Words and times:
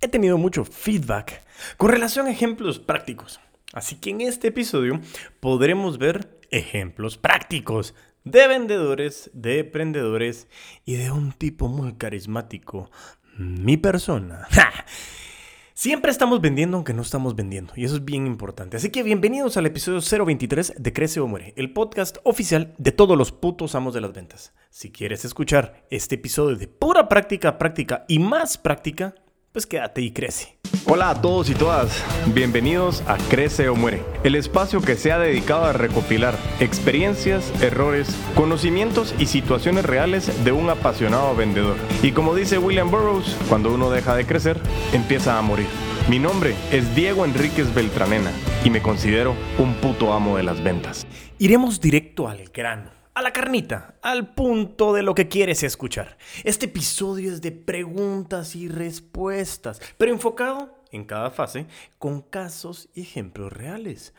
he 0.00 0.08
tenido 0.08 0.38
mucho 0.38 0.64
feedback 0.64 1.42
con 1.76 1.90
relación 1.90 2.26
a 2.26 2.30
ejemplos 2.30 2.78
prácticos. 2.78 3.40
Así 3.72 3.96
que 3.96 4.10
en 4.10 4.20
este 4.20 4.48
episodio 4.48 5.00
podremos 5.40 5.98
ver 5.98 6.38
ejemplos 6.50 7.18
prácticos 7.18 7.94
de 8.24 8.48
vendedores, 8.48 9.30
de 9.32 9.60
emprendedores 9.60 10.48
y 10.84 10.96
de 10.96 11.10
un 11.10 11.32
tipo 11.32 11.68
muy 11.68 11.94
carismático, 11.94 12.90
mi 13.36 13.76
persona. 13.76 14.48
Siempre 15.74 16.10
estamos 16.10 16.40
vendiendo 16.40 16.78
aunque 16.78 16.94
no 16.94 17.02
estamos 17.02 17.36
vendiendo, 17.36 17.74
y 17.76 17.84
eso 17.84 17.96
es 17.96 18.04
bien 18.04 18.26
importante. 18.26 18.78
Así 18.78 18.88
que 18.88 19.02
bienvenidos 19.02 19.58
al 19.58 19.66
episodio 19.66 20.00
023 20.24 20.74
de 20.78 20.92
Crece 20.94 21.20
o 21.20 21.26
Muere, 21.26 21.52
el 21.56 21.72
podcast 21.74 22.16
oficial 22.24 22.74
de 22.78 22.92
todos 22.92 23.16
los 23.16 23.30
putos 23.30 23.74
amos 23.74 23.92
de 23.92 24.00
las 24.00 24.14
ventas. 24.14 24.54
Si 24.70 24.90
quieres 24.90 25.26
escuchar 25.26 25.84
este 25.90 26.14
episodio 26.14 26.56
de 26.56 26.66
pura 26.66 27.10
práctica, 27.10 27.58
práctica 27.58 28.06
y 28.08 28.18
más 28.18 28.56
práctica, 28.56 29.14
pues 29.56 29.66
quédate 29.66 30.02
y 30.02 30.10
crece. 30.10 30.58
Hola 30.86 31.08
a 31.08 31.22
todos 31.22 31.48
y 31.48 31.54
todas, 31.54 32.04
bienvenidos 32.34 33.02
a 33.06 33.16
Crece 33.30 33.70
o 33.70 33.74
Muere, 33.74 34.02
el 34.22 34.34
espacio 34.34 34.82
que 34.82 34.96
se 34.96 35.12
ha 35.12 35.18
dedicado 35.18 35.64
a 35.64 35.72
recopilar 35.72 36.36
experiencias, 36.60 37.50
errores, 37.62 38.14
conocimientos 38.34 39.14
y 39.18 39.24
situaciones 39.24 39.86
reales 39.86 40.44
de 40.44 40.52
un 40.52 40.68
apasionado 40.68 41.34
vendedor. 41.34 41.76
Y 42.02 42.12
como 42.12 42.34
dice 42.34 42.58
William 42.58 42.90
Burroughs, 42.90 43.34
cuando 43.48 43.72
uno 43.72 43.88
deja 43.88 44.14
de 44.14 44.26
crecer, 44.26 44.60
empieza 44.92 45.38
a 45.38 45.40
morir. 45.40 45.68
Mi 46.10 46.18
nombre 46.18 46.54
es 46.70 46.94
Diego 46.94 47.24
Enríquez 47.24 47.74
Beltranena 47.74 48.32
y 48.62 48.68
me 48.68 48.82
considero 48.82 49.34
un 49.58 49.72
puto 49.76 50.12
amo 50.12 50.36
de 50.36 50.42
las 50.42 50.62
ventas. 50.62 51.06
Iremos 51.38 51.80
directo 51.80 52.28
al 52.28 52.44
grano 52.52 52.95
a 53.16 53.22
la 53.22 53.32
carnita, 53.32 53.94
al 54.02 54.34
punto 54.34 54.92
de 54.92 55.02
lo 55.02 55.14
que 55.14 55.26
quieres 55.26 55.62
escuchar. 55.62 56.18
Este 56.44 56.66
episodio 56.66 57.32
es 57.32 57.40
de 57.40 57.50
preguntas 57.50 58.54
y 58.54 58.68
respuestas, 58.68 59.80
pero 59.96 60.12
enfocado 60.12 60.78
en 60.92 61.06
cada 61.06 61.30
fase 61.30 61.66
con 61.98 62.20
casos 62.20 62.90
y 62.94 63.00
ejemplos 63.00 63.50
reales 63.54 64.12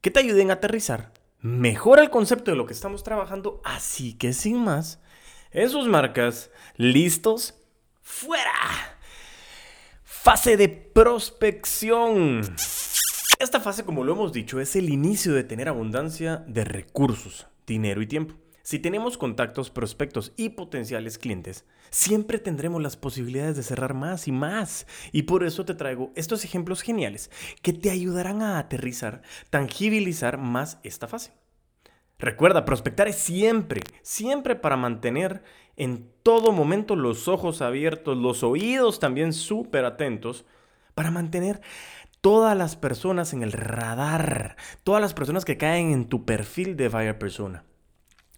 que 0.00 0.10
te 0.10 0.20
ayuden 0.20 0.48
a 0.48 0.54
aterrizar 0.54 1.12
mejor 1.42 1.98
el 1.98 2.08
concepto 2.08 2.50
de 2.50 2.56
lo 2.56 2.64
que 2.64 2.72
estamos 2.72 3.04
trabajando. 3.04 3.60
Así 3.64 4.14
que 4.14 4.32
sin 4.32 4.64
más, 4.64 4.98
en 5.50 5.68
sus 5.68 5.86
marcas, 5.86 6.50
listos, 6.78 7.54
fuera. 8.00 8.50
Fase 10.04 10.56
de 10.56 10.70
prospección. 10.70 12.56
Esta 13.38 13.60
fase, 13.60 13.84
como 13.84 14.04
lo 14.04 14.14
hemos 14.14 14.32
dicho, 14.32 14.58
es 14.58 14.74
el 14.74 14.88
inicio 14.88 15.34
de 15.34 15.44
tener 15.44 15.68
abundancia 15.68 16.42
de 16.46 16.64
recursos 16.64 17.46
dinero 17.68 18.02
y 18.02 18.06
tiempo. 18.06 18.34
Si 18.62 18.78
tenemos 18.78 19.16
contactos, 19.16 19.70
prospectos 19.70 20.32
y 20.36 20.50
potenciales 20.50 21.16
clientes, 21.16 21.64
siempre 21.88 22.38
tendremos 22.38 22.82
las 22.82 22.96
posibilidades 22.96 23.56
de 23.56 23.62
cerrar 23.62 23.94
más 23.94 24.28
y 24.28 24.32
más. 24.32 24.86
Y 25.10 25.22
por 25.22 25.44
eso 25.44 25.64
te 25.64 25.74
traigo 25.74 26.12
estos 26.16 26.44
ejemplos 26.44 26.82
geniales 26.82 27.30
que 27.62 27.72
te 27.72 27.90
ayudarán 27.90 28.42
a 28.42 28.58
aterrizar, 28.58 29.22
tangibilizar 29.48 30.36
más 30.36 30.80
esta 30.82 31.06
fase. 31.06 31.32
Recuerda, 32.18 32.64
prospectar 32.64 33.08
es 33.08 33.16
siempre, 33.16 33.80
siempre 34.02 34.56
para 34.56 34.76
mantener 34.76 35.42
en 35.76 36.10
todo 36.22 36.52
momento 36.52 36.96
los 36.96 37.28
ojos 37.28 37.62
abiertos, 37.62 38.18
los 38.18 38.42
oídos 38.42 38.98
también 38.98 39.32
súper 39.32 39.84
atentos, 39.84 40.44
para 40.98 41.12
mantener 41.12 41.60
todas 42.20 42.56
las 42.56 42.76
personas 42.76 43.32
en 43.32 43.42
el 43.42 43.52
radar, 43.52 44.56
todas 44.84 45.00
las 45.00 45.14
personas 45.14 45.44
que 45.44 45.56
caen 45.56 45.92
en 45.92 46.08
tu 46.08 46.24
perfil 46.24 46.76
de 46.76 46.88
buyer 46.88 47.18
persona. 47.18 47.64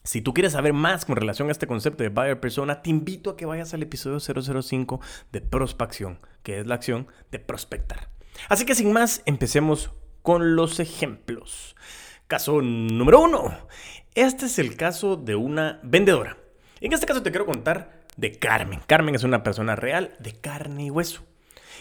Si 0.02 0.22
tú 0.22 0.32
quieres 0.32 0.52
saber 0.52 0.72
más 0.72 1.04
con 1.04 1.16
relación 1.16 1.48
a 1.48 1.52
este 1.52 1.66
concepto 1.66 2.02
de 2.02 2.08
buyer 2.08 2.40
persona, 2.40 2.82
te 2.82 2.90
invito 2.90 3.30
a 3.30 3.36
que 3.36 3.46
vayas 3.46 3.74
al 3.74 3.82
episodio 3.82 4.18
005 4.18 5.00
de 5.30 5.40
prospección, 5.40 6.18
que 6.42 6.60
es 6.60 6.66
la 6.66 6.76
acción 6.76 7.06
de 7.30 7.38
prospectar. 7.38 8.08
Así 8.48 8.64
que 8.64 8.74
sin 8.74 8.92
más, 8.92 9.22
empecemos 9.26 9.90
con 10.22 10.56
los 10.56 10.80
ejemplos. 10.80 11.76
Caso 12.26 12.62
número 12.62 13.20
uno. 13.20 13.56
Este 14.14 14.46
es 14.46 14.58
el 14.58 14.76
caso 14.76 15.16
de 15.16 15.34
una 15.36 15.80
vendedora. 15.82 16.38
En 16.80 16.92
este 16.92 17.06
caso 17.06 17.22
te 17.22 17.30
quiero 17.30 17.46
contar 17.46 18.00
de 18.16 18.38
Carmen. 18.38 18.80
Carmen 18.86 19.14
es 19.14 19.24
una 19.24 19.42
persona 19.42 19.76
real 19.76 20.16
de 20.18 20.32
carne 20.32 20.86
y 20.86 20.90
hueso. 20.90 21.24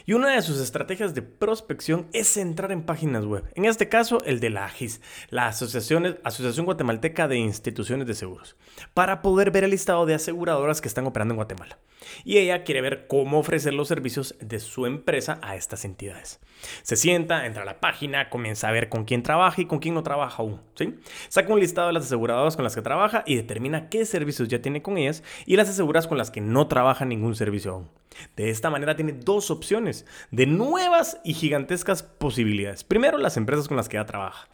Y 0.10 0.14
una 0.14 0.34
de 0.34 0.42
sus 0.42 0.60
estrategias 0.60 1.14
de 1.14 1.22
prospección 1.22 2.08
es 2.14 2.36
entrar 2.36 2.72
en 2.72 2.82
páginas 2.82 3.26
web. 3.26 3.44
En 3.54 3.66
este 3.66 3.90
caso, 3.90 4.18
el 4.26 4.40
de 4.40 4.50
la 4.50 4.66
AGIS, 4.66 5.02
la 5.30 5.46
Asociación, 5.46 6.18
Guatemalteca 6.66 7.28
de 7.28 7.38
Instituciones 7.38 8.08
de 8.08 8.16
Seguros, 8.16 8.56
para 8.96 9.22
poder 9.22 9.52
ver 9.52 9.66
el 9.66 9.70
listado 9.70 10.08
de 10.08 10.16
aseguradoras 10.16 10.82
que 10.82 10.88
están 10.88 11.06
operando 11.06 11.34
en 11.34 11.36
Guatemala. 11.36 11.78
Y 12.24 12.40
ella 12.40 12.64
quiere 12.64 12.82
ver 12.82 13.06
cómo 13.06 13.38
ofrecer 13.38 13.76
los 13.76 13.88
servicios 13.88 14.34
de 14.40 14.60
su 14.60 14.88
empresa 14.88 15.38
a 15.44 15.56
estas 15.56 15.86
entidades. 15.86 16.40
Se 16.82 16.96
sienta, 16.96 17.46
entra 17.46 17.62
a 17.62 17.66
la 17.66 17.80
página, 17.80 18.32
comienza 18.32 18.68
a 18.68 18.72
ver 18.72 18.90
con 18.90 19.06
quién 19.06 19.22
trabaja 19.22 19.62
y 19.62 19.66
con 19.66 19.78
quién 19.78 19.94
no 19.94 20.02
trabaja 20.02 20.42
aún. 20.42 20.60
¿sí? 20.74 20.96
Saca 21.28 21.54
un 21.54 21.60
listado 21.60 21.86
de 21.86 21.94
las 21.94 22.06
aseguradoras 22.06 22.56
con 22.56 22.64
las 22.64 22.74
que 22.74 22.82
trabaja 22.82 23.24
y 23.28 23.36
determina 23.36 23.90
qué 23.90 24.06
servicios 24.06 24.48
ya 24.48 24.60
tiene 24.60 24.82
con 24.82 24.98
ellas 24.98 25.24
y 25.46 25.56
las 25.56 25.70
aseguras 25.70 26.08
con 26.08 26.18
las 26.18 26.32
que 26.32 26.42
no 26.42 26.68
trabaja 26.68 27.06
ningún 27.06 27.36
servicio 27.36 27.74
aún. 27.74 27.90
De 28.36 28.50
esta 28.50 28.70
manera 28.70 28.96
tiene 28.96 29.14
dos 29.14 29.52
opciones 29.52 30.06
de 30.32 30.46
nuevas 30.46 31.20
y 31.24 31.34
gigantescas 31.34 32.04
posibilidades. 32.04 32.84
Primero, 32.84 33.18
las 33.18 33.38
empresas 33.38 33.68
con 33.68 33.78
las 33.78 33.90
que 33.90 33.98
ya 33.98 34.06
trabaja 34.06 34.48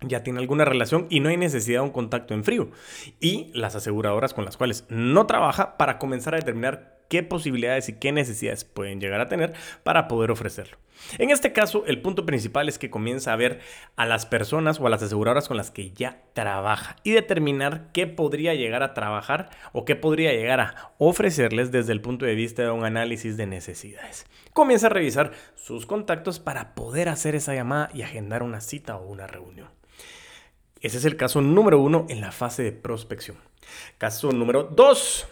ya 0.00 0.22
tiene 0.22 0.38
alguna 0.38 0.64
relación 0.64 1.06
y 1.10 1.20
no 1.20 1.28
hay 1.28 1.36
necesidad 1.36 1.80
de 1.80 1.86
un 1.86 1.92
contacto 1.92 2.34
en 2.34 2.44
frío. 2.44 2.70
Y 3.20 3.50
las 3.54 3.74
aseguradoras 3.74 4.34
con 4.34 4.44
las 4.44 4.56
cuales 4.56 4.84
no 4.88 5.26
trabaja 5.26 5.76
para 5.76 5.98
comenzar 5.98 6.34
a 6.34 6.38
determinar 6.38 6.97
qué 7.08 7.22
posibilidades 7.22 7.88
y 7.88 7.94
qué 7.94 8.12
necesidades 8.12 8.64
pueden 8.64 9.00
llegar 9.00 9.20
a 9.20 9.28
tener 9.28 9.54
para 9.82 10.08
poder 10.08 10.30
ofrecerlo. 10.30 10.78
En 11.18 11.30
este 11.30 11.52
caso, 11.52 11.84
el 11.86 12.02
punto 12.02 12.26
principal 12.26 12.68
es 12.68 12.78
que 12.78 12.90
comienza 12.90 13.32
a 13.32 13.36
ver 13.36 13.60
a 13.96 14.04
las 14.04 14.26
personas 14.26 14.80
o 14.80 14.86
a 14.86 14.90
las 14.90 15.02
aseguradoras 15.02 15.48
con 15.48 15.56
las 15.56 15.70
que 15.70 15.92
ya 15.92 16.22
trabaja 16.32 16.96
y 17.04 17.12
determinar 17.12 17.90
qué 17.92 18.06
podría 18.06 18.54
llegar 18.54 18.82
a 18.82 18.94
trabajar 18.94 19.50
o 19.72 19.84
qué 19.84 19.96
podría 19.96 20.32
llegar 20.32 20.60
a 20.60 20.92
ofrecerles 20.98 21.70
desde 21.70 21.92
el 21.92 22.00
punto 22.00 22.26
de 22.26 22.34
vista 22.34 22.62
de 22.62 22.70
un 22.70 22.84
análisis 22.84 23.36
de 23.36 23.46
necesidades. 23.46 24.26
Comienza 24.52 24.86
a 24.86 24.90
revisar 24.90 25.32
sus 25.54 25.86
contactos 25.86 26.40
para 26.40 26.74
poder 26.74 27.08
hacer 27.08 27.34
esa 27.34 27.54
llamada 27.54 27.90
y 27.94 28.02
agendar 28.02 28.42
una 28.42 28.60
cita 28.60 28.96
o 28.96 29.06
una 29.06 29.26
reunión. 29.26 29.68
Ese 30.80 30.98
es 30.98 31.04
el 31.04 31.16
caso 31.16 31.40
número 31.40 31.80
uno 31.80 32.06
en 32.08 32.20
la 32.20 32.32
fase 32.32 32.62
de 32.62 32.72
prospección. 32.72 33.36
Caso 33.98 34.30
número 34.32 34.64
dos. 34.64 35.26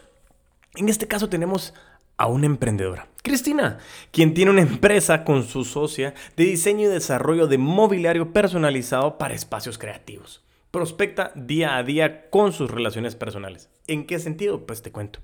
En 0.77 0.89
este 0.89 1.09
caso 1.09 1.29
tenemos 1.29 1.75
a 2.19 2.27
una 2.27 2.47
emprendedora, 2.47 3.09
Cristina, 3.23 3.79
quien 4.11 4.33
tiene 4.33 4.51
una 4.51 4.63
empresa 4.63 5.25
con 5.25 5.43
su 5.43 5.65
socia 5.65 6.15
de 6.37 6.45
diseño 6.45 6.87
y 6.87 6.93
desarrollo 6.93 7.47
de 7.47 7.59
mobiliario 7.59 8.33
personalizado 8.33 9.19
para 9.19 9.35
espacios 9.35 9.77
creativos 9.77 10.47
prospecta 10.77 11.33
día 11.35 11.79
a 11.79 11.83
día 11.83 12.29
con 12.29 12.53
sus 12.53 12.71
relaciones 12.71 13.15
personales. 13.15 13.71
¿En 13.89 14.07
qué 14.07 14.19
sentido? 14.19 14.67
Pues 14.67 14.83
te 14.83 14.91
cuento. 14.91 15.21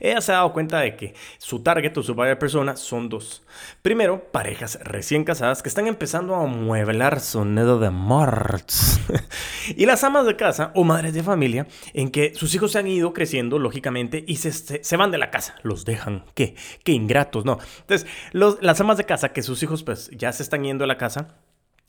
Ella 0.00 0.20
se 0.20 0.32
ha 0.32 0.36
dado 0.36 0.52
cuenta 0.52 0.80
de 0.80 0.96
que 0.96 1.14
su 1.38 1.60
target 1.60 1.96
o 1.98 2.02
su 2.02 2.14
buyer 2.14 2.38
persona 2.38 2.76
son 2.76 3.10
dos. 3.10 3.42
Primero, 3.82 4.32
parejas 4.32 4.78
recién 4.82 5.24
casadas 5.24 5.62
que 5.62 5.68
están 5.68 5.86
empezando 5.86 6.34
a 6.34 6.46
mueblar 6.46 7.20
su 7.20 7.44
nido 7.44 7.78
de 7.78 7.90
marts. 7.90 9.00
y 9.76 9.84
las 9.84 10.02
amas 10.02 10.24
de 10.24 10.36
casa 10.36 10.72
o 10.74 10.84
madres 10.84 11.12
de 11.12 11.22
familia 11.22 11.66
en 11.92 12.10
que 12.10 12.34
sus 12.34 12.54
hijos 12.54 12.72
se 12.72 12.78
han 12.78 12.86
ido 12.86 13.12
creciendo, 13.12 13.58
lógicamente, 13.58 14.24
y 14.26 14.36
se, 14.36 14.52
se, 14.52 14.96
van 14.96 15.10
de 15.10 15.18
la 15.18 15.30
casa. 15.30 15.56
Los 15.62 15.84
dejan. 15.84 16.24
¿Qué? 16.34 16.54
Qué 16.84 16.92
ingratos, 16.92 17.44
¿no? 17.44 17.58
Entonces, 17.80 18.08
las 18.32 18.80
amas 18.80 18.96
de 18.96 19.04
casa 19.04 19.34
que 19.34 19.42
sus 19.42 19.62
hijos 19.62 19.82
pues 19.82 20.10
ya 20.12 20.32
se 20.32 20.42
están 20.42 20.64
yendo 20.64 20.84
a 20.84 20.86
la 20.86 20.96
casa 20.96 21.36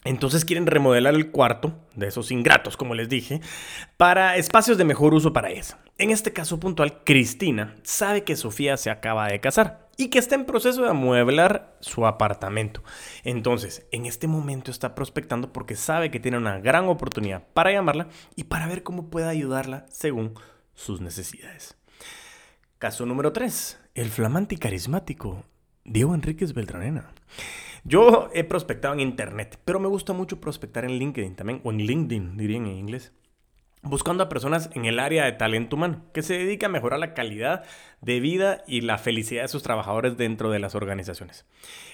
entonces 0.07 0.45
quieren 0.45 0.65
remodelar 0.67 1.13
el 1.15 1.31
cuarto, 1.31 1.77
de 1.95 2.07
esos 2.07 2.31
ingratos, 2.31 2.77
como 2.77 2.95
les 2.95 3.09
dije, 3.09 3.41
para 3.97 4.37
espacios 4.37 4.77
de 4.77 4.85
mejor 4.85 5.13
uso 5.13 5.33
para 5.33 5.49
eso. 5.49 5.77
En 5.97 6.11
este 6.11 6.31
caso 6.31 6.59
puntual, 6.59 7.03
Cristina 7.03 7.75
sabe 7.83 8.23
que 8.23 8.35
Sofía 8.35 8.77
se 8.77 8.89
acaba 8.89 9.27
de 9.27 9.39
casar 9.39 9.89
y 9.97 10.09
que 10.09 10.19
está 10.19 10.35
en 10.35 10.45
proceso 10.45 10.83
de 10.83 10.89
amueblar 10.89 11.75
su 11.81 12.05
apartamento. 12.05 12.83
Entonces, 13.23 13.85
en 13.91 14.05
este 14.05 14.27
momento 14.27 14.71
está 14.71 14.95
prospectando 14.95 15.51
porque 15.51 15.75
sabe 15.75 16.11
que 16.11 16.19
tiene 16.19 16.37
una 16.37 16.59
gran 16.59 16.87
oportunidad 16.87 17.43
para 17.53 17.71
llamarla 17.71 18.07
y 18.35 18.45
para 18.45 18.67
ver 18.67 18.83
cómo 18.83 19.09
puede 19.09 19.27
ayudarla 19.27 19.85
según 19.89 20.35
sus 20.75 21.01
necesidades. 21.01 21.75
Caso 22.77 23.05
número 23.07 23.33
3. 23.33 23.79
El 23.95 24.09
flamante 24.09 24.55
y 24.55 24.57
carismático 24.59 25.43
Diego 25.83 26.13
Enríquez 26.13 26.53
Beltranena. 26.53 27.11
Yo 27.87 28.29
he 28.33 28.43
prospectado 28.43 28.93
en 28.95 28.99
Internet, 28.99 29.59
pero 29.63 29.79
me 29.79 29.87
gusta 29.87 30.11
mucho 30.11 30.41
prospectar 30.41 30.83
en 30.83 30.99
LinkedIn 30.99 31.37
también, 31.37 31.61
o 31.63 31.71
en 31.71 31.77
LinkedIn, 31.77 32.35
dirían 32.35 32.65
en 32.65 32.75
inglés 32.75 33.13
buscando 33.81 34.23
a 34.23 34.29
personas 34.29 34.69
en 34.73 34.85
el 34.85 34.99
área 34.99 35.25
de 35.25 35.31
talento 35.33 35.75
humano, 35.75 36.03
que 36.13 36.21
se 36.21 36.37
dedica 36.37 36.67
a 36.67 36.69
mejorar 36.69 36.99
la 36.99 37.13
calidad 37.13 37.63
de 38.01 38.19
vida 38.19 38.63
y 38.67 38.81
la 38.81 38.97
felicidad 38.97 39.43
de 39.43 39.47
sus 39.47 39.63
trabajadores 39.63 40.17
dentro 40.17 40.51
de 40.51 40.59
las 40.59 40.75
organizaciones. 40.75 41.45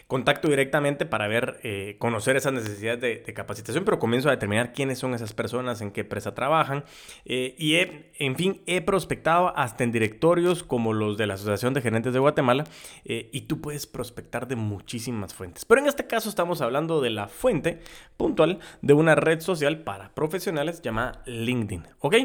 Contacto 0.07 0.49
directamente 0.49 1.05
para 1.05 1.27
ver, 1.27 1.59
eh, 1.63 1.95
conocer 1.97 2.35
esas 2.35 2.53
necesidades 2.53 2.99
de, 3.01 3.33
capacitación, 3.33 3.85
pero 3.85 3.99
comienzo 3.99 4.27
a 4.27 4.31
determinar 4.31 4.73
quiénes 4.73 4.99
son 4.99 5.13
esas 5.13 5.33
personas, 5.33 5.81
en 5.81 5.91
qué 5.91 6.01
empresa 6.01 6.35
trabajan 6.35 6.83
eh, 7.25 7.55
y, 7.57 7.75
en 7.75 8.35
fin, 8.35 8.61
he 8.67 8.81
prospectado 8.81 9.57
hasta 9.57 9.83
en 9.83 9.91
directorios 9.91 10.63
como 10.63 10.93
los 10.93 11.17
de 11.17 11.25
la 11.25 11.35
Asociación 11.35 11.73
de 11.73 11.81
Gerentes 11.81 12.13
de 12.13 12.19
Guatemala 12.19 12.65
eh, 13.05 13.29
y 13.31 13.41
tú 13.41 13.61
puedes 13.61 13.87
prospectar 13.87 14.47
de 14.47 14.55
muchísimas 14.55 15.33
fuentes. 15.33 15.65
Pero 15.65 15.81
en 15.81 15.87
este 15.87 16.05
caso 16.05 16.29
estamos 16.29 16.61
hablando 16.61 17.01
de 17.01 17.09
la 17.09 17.27
fuente 17.27 17.79
puntual 18.17 18.59
de 18.81 18.93
una 18.93 19.15
red 19.15 19.39
social 19.39 19.79
para 19.79 20.13
profesionales 20.13 20.81
llamada 20.81 21.23
LinkedIn, 21.25 21.87
¿ok? 21.99 22.15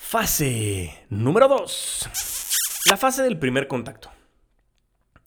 Fase 0.00 1.04
número 1.10 1.48
2. 1.48 2.08
La 2.86 2.96
fase 2.96 3.24
del 3.24 3.36
primer 3.36 3.66
contacto. 3.68 4.10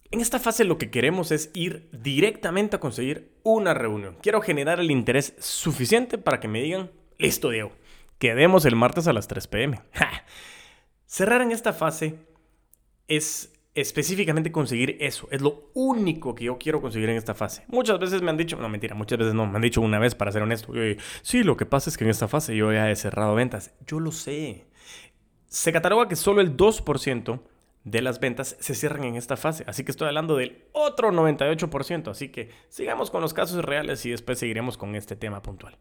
En 0.09 0.21
esta 0.21 0.39
fase 0.39 0.63
lo 0.63 0.79
que 0.79 0.89
queremos 0.89 1.31
es 1.31 1.51
ir 1.53 1.87
directamente 1.91 2.77
a 2.77 2.79
conseguir 2.79 3.37
una 3.43 3.75
reunión. 3.75 4.17
Quiero 4.23 4.41
generar 4.41 4.79
el 4.79 4.89
interés 4.89 5.35
suficiente 5.39 6.17
para 6.17 6.39
que 6.39 6.47
me 6.47 6.63
digan, 6.63 6.89
listo 7.19 7.49
Diego, 7.49 7.73
quedemos 8.17 8.65
el 8.65 8.75
martes 8.75 9.07
a 9.07 9.13
las 9.13 9.27
3 9.27 9.45
pm. 9.47 9.81
Cerrar 11.05 11.41
en 11.41 11.51
esta 11.51 11.73
fase 11.73 12.15
es 13.07 13.53
específicamente 13.73 14.51
conseguir 14.51 14.97
eso. 14.99 15.27
Es 15.31 15.41
lo 15.41 15.69
único 15.73 16.35
que 16.35 16.45
yo 16.45 16.57
quiero 16.57 16.81
conseguir 16.81 17.09
en 17.09 17.17
esta 17.17 17.33
fase. 17.33 17.63
Muchas 17.67 17.99
veces 17.99 18.21
me 18.21 18.29
han 18.29 18.37
dicho, 18.37 18.57
no 18.57 18.69
mentira, 18.69 18.95
muchas 18.95 19.19
veces 19.19 19.33
no, 19.33 19.45
me 19.47 19.55
han 19.55 19.61
dicho 19.61 19.81
una 19.81 19.99
vez 19.99 20.15
para 20.15 20.31
ser 20.31 20.41
honesto. 20.41 20.73
sí, 21.21 21.43
lo 21.43 21.57
que 21.57 21.65
pasa 21.65 21.89
es 21.89 21.97
que 21.97 22.03
en 22.03 22.09
esta 22.09 22.27
fase 22.27 22.55
yo 22.55 22.71
ya 22.71 22.89
he 22.89 22.95
cerrado 22.95 23.35
ventas. 23.35 23.73
Yo 23.87 23.99
lo 23.99 24.11
sé. 24.11 24.65
Se 25.47 25.71
cataloga 25.71 26.07
que 26.07 26.15
solo 26.15 26.41
el 26.41 26.55
2% 26.55 27.39
de 27.83 28.01
las 28.01 28.19
ventas 28.19 28.55
se 28.59 28.75
cierran 28.75 29.05
en 29.05 29.15
esta 29.15 29.37
fase. 29.37 29.63
Así 29.67 29.83
que 29.83 29.91
estoy 29.91 30.07
hablando 30.07 30.35
del 30.37 30.65
otro 30.71 31.11
98%. 31.11 32.09
Así 32.09 32.29
que 32.29 32.49
sigamos 32.69 33.09
con 33.09 33.21
los 33.21 33.33
casos 33.33 33.63
reales 33.63 34.05
y 34.05 34.11
después 34.11 34.39
seguiremos 34.39 34.77
con 34.77 34.95
este 34.95 35.15
tema 35.15 35.41
puntual. 35.41 35.77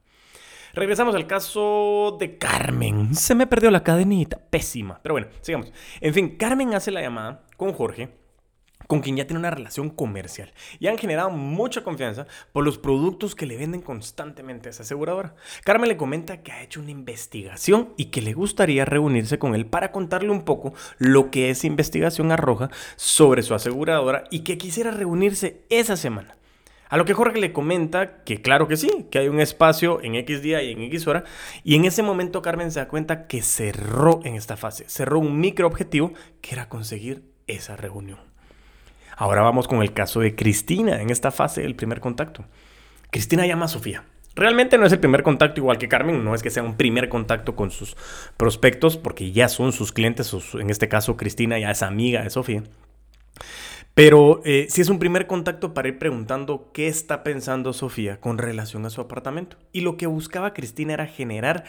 Regresamos 0.73 1.17
al 1.17 1.27
caso 1.27 2.17
de 2.21 2.39
Carmen. 2.39 3.15
Se 3.15 3.35
me 3.35 3.49
perdió 3.49 3.73
la 3.73 3.83
cadenita. 3.83 4.39
Pésima. 4.39 5.01
Pero 5.03 5.15
bueno, 5.15 5.27
sigamos. 5.41 5.73
En 6.01 6.15
fin, 6.15 6.37
Carmen 6.37 6.75
hace 6.75 6.93
la 6.93 7.01
llamada 7.01 7.45
con 7.61 7.75
Jorge 7.75 8.09
con 8.87 9.03
quien 9.03 9.19
ya 9.19 9.27
tiene 9.27 9.39
una 9.39 9.51
relación 9.51 9.91
comercial 9.91 10.51
y 10.79 10.87
han 10.87 10.97
generado 10.97 11.29
mucha 11.29 11.85
confianza 11.85 12.27
por 12.53 12.65
los 12.65 12.79
productos 12.79 13.35
que 13.35 13.45
le 13.45 13.59
venden 13.59 13.83
constantemente 13.83 14.69
a 14.69 14.71
esa 14.71 14.83
aseguradora. 14.83 15.35
Carmen 15.63 15.91
le 15.91 15.99
comenta 15.99 16.43
que 16.43 16.53
ha 16.53 16.63
hecho 16.63 16.81
una 16.81 16.91
investigación 16.91 17.93
y 17.99 18.07
que 18.07 18.23
le 18.23 18.33
gustaría 18.33 18.87
reunirse 18.87 19.39
con 19.39 19.55
él 19.55 19.67
para 19.67 19.93
contarle 19.93 20.31
un 20.31 20.47
poco 20.47 20.73
lo 20.97 21.31
que 21.31 21.51
esa 21.51 21.67
investigación 21.67 22.33
arroja 22.33 22.71
sobre 22.97 23.43
su 23.43 23.53
aseguradora 23.53 24.25
y 24.31 24.41
que 24.41 24.57
quisiera 24.57 24.91
reunirse 24.91 25.61
esa 25.69 25.99
semana. 25.99 26.39
A 26.91 26.97
lo 26.97 27.05
que 27.05 27.15
Jorge 27.15 27.39
le 27.39 27.53
comenta 27.53 28.25
que 28.25 28.43
claro 28.43 28.67
que 28.67 28.77
sí, 28.77 29.07
que 29.13 29.21
hay 29.21 29.29
un 29.29 29.39
espacio 29.39 30.03
en 30.03 30.17
X 30.17 30.43
día 30.43 30.61
y 30.61 30.73
en 30.73 30.83
X 30.83 31.07
hora. 31.07 31.23
Y 31.63 31.77
en 31.77 31.85
ese 31.85 32.03
momento 32.03 32.43
Carmen 32.43 32.73
se 32.73 32.81
da 32.81 32.89
cuenta 32.89 33.29
que 33.29 33.43
cerró 33.43 34.19
en 34.25 34.35
esta 34.35 34.57
fase, 34.57 34.89
cerró 34.89 35.21
un 35.21 35.39
micro 35.39 35.69
objetivo 35.69 36.13
que 36.41 36.57
era 36.57 36.69
conseguir 36.69 37.30
esa 37.51 37.77
reunión. 37.77 38.19
Ahora 39.17 39.43
vamos 39.43 39.69
con 39.69 39.83
el 39.83 39.93
caso 39.93 40.21
de 40.21 40.35
Cristina 40.35 41.03
en 41.03 41.11
esta 41.11 41.31
fase 41.31 41.63
del 41.63 41.77
primer 41.77 42.01
contacto. 42.01 42.45
Cristina 43.11 43.47
llama 43.47 43.67
a 43.67 43.69
Sofía. 43.69 44.05
Realmente 44.35 44.79
no 44.79 44.87
es 44.87 44.93
el 44.93 45.01
primer 45.01 45.23
contacto 45.23 45.61
igual 45.61 45.77
que 45.77 45.89
Carmen, 45.89 46.25
no 46.25 46.35
es 46.35 46.43
que 46.43 46.51
sea 46.51 46.63
un 46.63 46.77
primer 46.77 47.09
contacto 47.09 47.57
con 47.57 47.71
sus 47.71 47.97
prospectos 48.37 48.97
porque 48.97 49.33
ya 49.33 49.49
son 49.49 49.73
sus 49.73 49.93
clientes, 49.93 50.35
en 50.55 50.71
este 50.71 50.89
caso 50.89 51.17
Cristina 51.17 51.59
ya 51.59 51.71
es 51.71 51.83
amiga 51.83 52.23
de 52.23 52.31
Sofía. 52.31 52.63
Pero 53.95 54.41
eh, 54.45 54.67
si 54.71 54.81
es 54.81 54.89
un 54.89 54.99
primer 54.99 55.27
contacto 55.27 55.75
para 55.75 55.89
ir 55.89 55.99
preguntando 55.99 56.71
qué 56.73 56.89
está 56.89 57.23
pensando 57.23 57.73
Sofía 57.73 58.21
con 58.21 58.39
relación 58.39 58.87
a 58.87 58.91
su 58.91 59.01
apartamento. 59.01 59.57
Y 59.73 59.81
lo 59.81 59.97
que 59.97 60.07
buscaba 60.07 60.55
Cristina 60.55 60.95
era 60.95 61.07
generar 61.07 61.65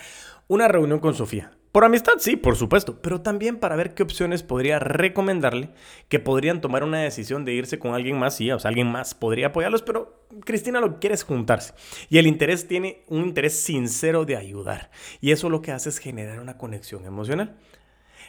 una 0.47 0.67
reunión 0.67 0.99
con 0.99 1.15
Sofía. 1.15 1.51
Por 1.71 1.85
amistad, 1.85 2.13
sí, 2.17 2.35
por 2.35 2.57
supuesto, 2.57 3.01
pero 3.01 3.21
también 3.21 3.57
para 3.57 3.77
ver 3.77 3.93
qué 3.93 4.03
opciones 4.03 4.43
podría 4.43 4.77
recomendarle 4.77 5.69
que 6.09 6.19
podrían 6.19 6.59
tomar 6.59 6.83
una 6.83 6.99
decisión 6.99 7.45
de 7.45 7.53
irse 7.53 7.79
con 7.79 7.93
alguien 7.93 8.19
más, 8.19 8.35
sí, 8.35 8.51
o 8.51 8.59
sea, 8.59 8.67
alguien 8.67 8.91
más 8.91 9.15
podría 9.15 9.47
apoyarlos, 9.47 9.81
pero 9.81 10.25
Cristina 10.43 10.81
lo 10.81 10.93
que 10.93 10.99
quiere 10.99 11.15
es 11.15 11.23
juntarse. 11.23 11.73
Y 12.09 12.17
el 12.17 12.27
interés 12.27 12.67
tiene 12.67 13.03
un 13.07 13.21
interés 13.23 13.57
sincero 13.57 14.25
de 14.25 14.35
ayudar. 14.35 14.91
Y 15.21 15.31
eso 15.31 15.49
lo 15.49 15.61
que 15.61 15.71
hace 15.71 15.87
es 15.87 15.99
generar 15.99 16.41
una 16.41 16.57
conexión 16.57 17.05
emocional. 17.05 17.55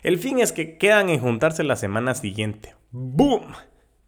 El 0.04 0.18
fin 0.18 0.38
es 0.38 0.52
que 0.52 0.78
quedan 0.78 1.10
en 1.10 1.18
juntarse 1.18 1.64
la 1.64 1.76
semana 1.76 2.14
siguiente. 2.14 2.76
¡Boom! 2.92 3.52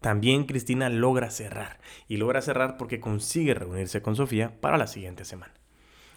También 0.01 0.45
Cristina 0.45 0.91
logra 0.91 1.31
cerrar. 1.31 1.81
Y 2.07 2.19
logra 2.19 2.41
cerrar 2.41 2.77
porque 2.77 3.01
consigue 3.01 3.55
reunirse 3.55 4.01
con 4.01 4.15
Sofía 4.15 4.61
para 4.61 4.79
la 4.79 4.87
siguiente 4.87 5.25
semana. 5.25 5.55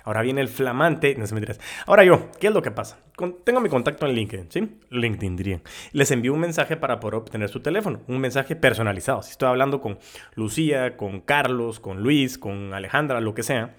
Ahora 0.07 0.21
viene 0.21 0.39
el 0.39 0.47
flamante, 0.47 1.15
no 1.15 1.27
se 1.27 1.33
me 1.33 1.41
dirás. 1.41 1.59
Ahora 1.85 2.05
yo, 2.05 2.31
¿qué 2.39 2.47
es 2.47 2.53
lo 2.53 2.61
que 2.61 2.71
pasa? 2.71 2.97
tengo 3.43 3.59
mi 3.59 3.67
contacto 3.67 4.05
en 4.05 4.13
LinkedIn, 4.13 4.49
¿sí? 4.49 4.79
LinkedIn 4.89 5.35
dirían. 5.35 5.61
Les 5.91 6.09
envío 6.11 6.33
un 6.33 6.39
mensaje 6.39 6.77
para 6.77 7.01
poder 7.01 7.15
obtener 7.15 7.49
su 7.49 7.59
teléfono, 7.59 7.99
un 8.07 8.19
mensaje 8.19 8.55
personalizado. 8.55 9.21
Si 9.21 9.31
estoy 9.31 9.49
hablando 9.49 9.81
con 9.81 9.99
Lucía, 10.35 10.95
con 10.95 11.19
Carlos, 11.19 11.81
con 11.81 12.03
Luis, 12.03 12.37
con 12.37 12.73
Alejandra, 12.73 13.19
lo 13.19 13.33
que 13.33 13.43
sea, 13.43 13.75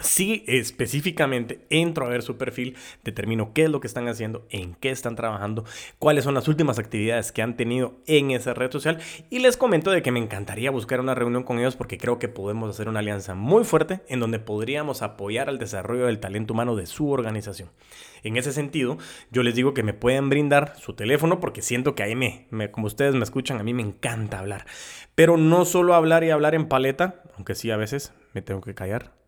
si 0.00 0.42
específicamente 0.46 1.66
entro 1.68 2.06
a 2.06 2.08
ver 2.08 2.22
su 2.22 2.38
perfil, 2.38 2.76
determino 3.04 3.52
qué 3.52 3.64
es 3.64 3.70
lo 3.70 3.80
que 3.80 3.86
están 3.86 4.08
haciendo, 4.08 4.46
en 4.48 4.74
qué 4.74 4.90
están 4.90 5.16
trabajando, 5.16 5.66
cuáles 5.98 6.24
son 6.24 6.32
las 6.32 6.48
últimas 6.48 6.78
actividades 6.78 7.30
que 7.30 7.42
han 7.42 7.56
tenido 7.56 7.94
en 8.06 8.30
esa 8.30 8.54
red 8.54 8.70
social 8.70 8.98
y 9.28 9.40
les 9.40 9.58
comento 9.58 9.90
de 9.90 10.00
que 10.00 10.10
me 10.10 10.18
encantaría 10.18 10.70
buscar 10.70 10.98
una 10.98 11.14
reunión 11.14 11.42
con 11.42 11.58
ellos 11.58 11.76
porque 11.76 11.98
creo 11.98 12.18
que 12.18 12.28
podemos 12.28 12.70
hacer 12.70 12.88
una 12.88 13.00
alianza 13.00 13.34
muy 13.34 13.64
fuerte 13.64 14.00
en 14.08 14.20
donde 14.20 14.38
podríamos 14.38 15.02
apoyar 15.02 15.50
al 15.50 15.58
desarrollo 15.58 16.06
del 16.06 16.20
talento 16.20 16.54
humano 16.54 16.74
de 16.74 16.86
su 16.86 17.10
organización. 17.10 17.68
En 18.22 18.38
ese 18.38 18.52
sentido, 18.52 18.96
yo 19.30 19.42
les 19.42 19.54
digo 19.54 19.74
que 19.74 19.82
me 19.82 19.92
pueden 19.92 20.30
brindar 20.30 20.74
su 20.78 20.94
teléfono 20.94 21.38
porque 21.38 21.60
siento 21.60 21.94
que 21.94 22.02
ahí 22.02 22.14
me, 22.14 22.46
me 22.50 22.70
como 22.70 22.86
ustedes 22.86 23.14
me 23.14 23.24
escuchan, 23.24 23.60
a 23.60 23.62
mí 23.62 23.74
me 23.74 23.82
encanta 23.82 24.38
hablar. 24.38 24.64
Pero 25.14 25.36
no 25.36 25.66
solo 25.66 25.94
hablar 25.94 26.24
y 26.24 26.30
hablar 26.30 26.54
en 26.54 26.68
paleta, 26.68 27.22
aunque 27.36 27.54
sí 27.54 27.70
a 27.70 27.76
veces 27.76 28.14
me 28.32 28.40
tengo 28.40 28.62
que 28.62 28.74
callar 28.74 29.21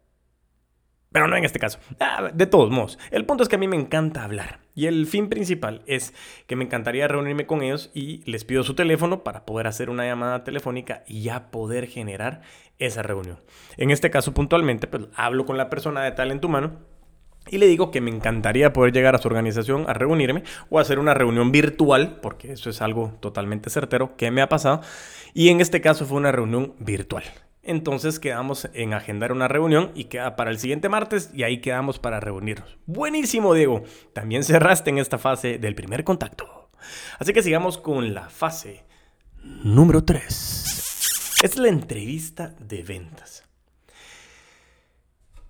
pero 1.15 1.29
no 1.29 1.37
en 1.37 1.45
este 1.45 1.61
caso. 1.61 1.79
Ah, 2.01 2.33
de 2.35 2.47
todos 2.47 2.73
modos, 2.73 2.99
el 3.13 3.25
punto 3.25 3.45
es 3.45 3.49
que 3.49 3.55
a 3.55 3.59
mí 3.61 3.69
me 3.69 3.77
encanta 3.77 4.25
hablar. 4.25 4.59
Y 4.75 4.87
el 4.87 5.07
fin 5.07 5.29
principal 5.29 5.83
es 5.87 6.13
que 6.49 6.57
me 6.57 6.65
encantaría 6.65 7.07
reunirme 7.07 7.47
con 7.47 7.63
ellos 7.63 7.93
y 7.95 8.29
les 8.29 8.45
pido 8.45 8.65
su 8.65 8.75
teléfono 8.75 9.23
para 9.23 9.47
poder 9.47 9.69
hacer 9.69 9.91
una 9.91 10.05
llamada 10.05 10.43
telefónica 10.43 11.05
y 11.07 11.23
ya 11.23 11.53
poder 11.53 11.87
generar 11.87 12.43
esa 12.81 13.05
reunión. 13.05 13.39
En 13.77 13.93
este 13.93 14.11
caso 14.11 14.35
puntualmente, 14.35 14.89
pues 14.89 15.05
hablo 15.15 15.47
con 15.47 15.57
la 15.57 15.71
persona 15.71 16.03
de 16.03 16.11
talento 16.11 16.49
humano 16.49 16.81
y 17.49 17.59
le 17.59 17.69
digo 17.69 17.93
que 17.93 18.01
me 18.01 18.11
encantaría 18.11 18.73
poder 18.73 18.93
llegar 18.93 19.15
a 19.15 19.19
su 19.19 19.29
organización 19.29 19.85
a 19.87 19.93
reunirme 19.93 20.43
o 20.69 20.81
hacer 20.81 20.99
una 20.99 21.15
reunión 21.15 21.53
virtual, 21.53 22.19
porque 22.23 22.51
eso 22.51 22.71
es 22.71 22.83
algo 22.83 23.13
totalmente 23.21 23.71
certero 23.71 24.17
que 24.17 24.33
me 24.33 24.43
ha 24.43 24.49
pasado. 24.49 24.81
Y 25.33 25.51
en 25.51 25.61
este 25.61 25.81
caso 25.81 26.07
fue 26.07 26.17
una 26.17 26.33
reunión 26.33 26.75
virtual. 26.81 27.23
Entonces 27.65 28.19
quedamos 28.21 28.69
en 28.75 28.93
agendar 28.93 29.33
una 29.33 29.49
reunión 29.49 29.91
y 29.95 30.05
queda 30.05 30.37
para 30.37 30.51
el 30.51 30.59
siguiente 30.59 30.89
martes 30.89 31.31
y 31.33 31.43
ahí 31.43 31.61
quedamos 31.61 31.99
para 31.99 32.21
reunirnos. 32.21 32.77
Buenísimo, 32.87 33.55
Diego. 33.55 33.83
También 34.13 34.45
cerraste 34.45 34.91
en 34.91 34.99
esta 34.99 35.19
fase 35.19 35.59
del 35.59 35.75
primer 35.75 36.05
contacto. 36.05 36.71
Así 37.19 37.33
que 37.33 37.43
sigamos 37.43 37.79
con 37.79 38.13
la 38.13 38.29
fase 38.29 38.85
número 39.43 40.05
3. 40.05 41.41
Es 41.43 41.57
la 41.57 41.69
entrevista 41.69 42.55
de 42.59 42.83
ventas. 42.83 43.45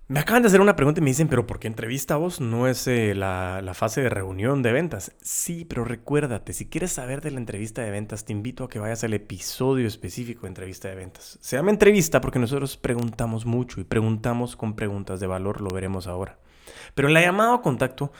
Me 0.07 0.19
acaban 0.19 0.43
de 0.43 0.49
hacer 0.49 0.61
una 0.61 0.75
pregunta 0.75 1.01
y 1.01 1.03
me 1.03 1.09
dicen, 1.09 1.27
pero 1.27 1.47
¿por 1.47 1.57
qué 1.57 1.65
entrevista 1.65 2.13
a 2.13 2.17
vos? 2.17 2.39
No 2.39 2.67
es 2.67 2.85
eh, 2.85 3.15
la, 3.15 3.71
fase 3.73 4.01
de 4.01 4.09
reunión 4.09 4.61
de 4.61 4.71
ventas. 4.71 5.15
Sí, 5.23 5.65
pero 5.65 5.83
recuérdate, 5.83 6.53
si 6.53 6.67
quieres 6.69 6.91
saber 6.91 7.21
de 7.21 7.31
la 7.31 7.39
entrevista 7.39 7.81
de 7.81 7.89
ventas, 7.89 8.23
te 8.23 8.31
invito 8.31 8.63
a 8.63 8.69
que 8.69 8.77
vayas 8.77 9.03
al 9.03 9.15
episodio 9.15 9.87
específico 9.87 10.41
de 10.43 10.49
entrevista 10.49 10.89
de 10.89 10.95
ventas. 10.95 11.39
Se 11.41 11.57
llama 11.57 11.71
entrevista 11.71 12.21
porque 12.21 12.37
nosotros 12.37 12.77
preguntamos 12.77 13.47
mucho 13.47 13.81
y 13.81 13.83
preguntamos 13.83 14.55
con 14.55 14.75
preguntas 14.75 15.19
de 15.19 15.25
valor, 15.25 15.59
lo 15.59 15.71
veremos 15.71 16.05
ahora. 16.05 16.37
Pero 16.93 17.07
en 17.07 17.15
la 17.15 17.21
llamada 17.21 17.55
a 17.55 17.61
contacto 17.61 18.11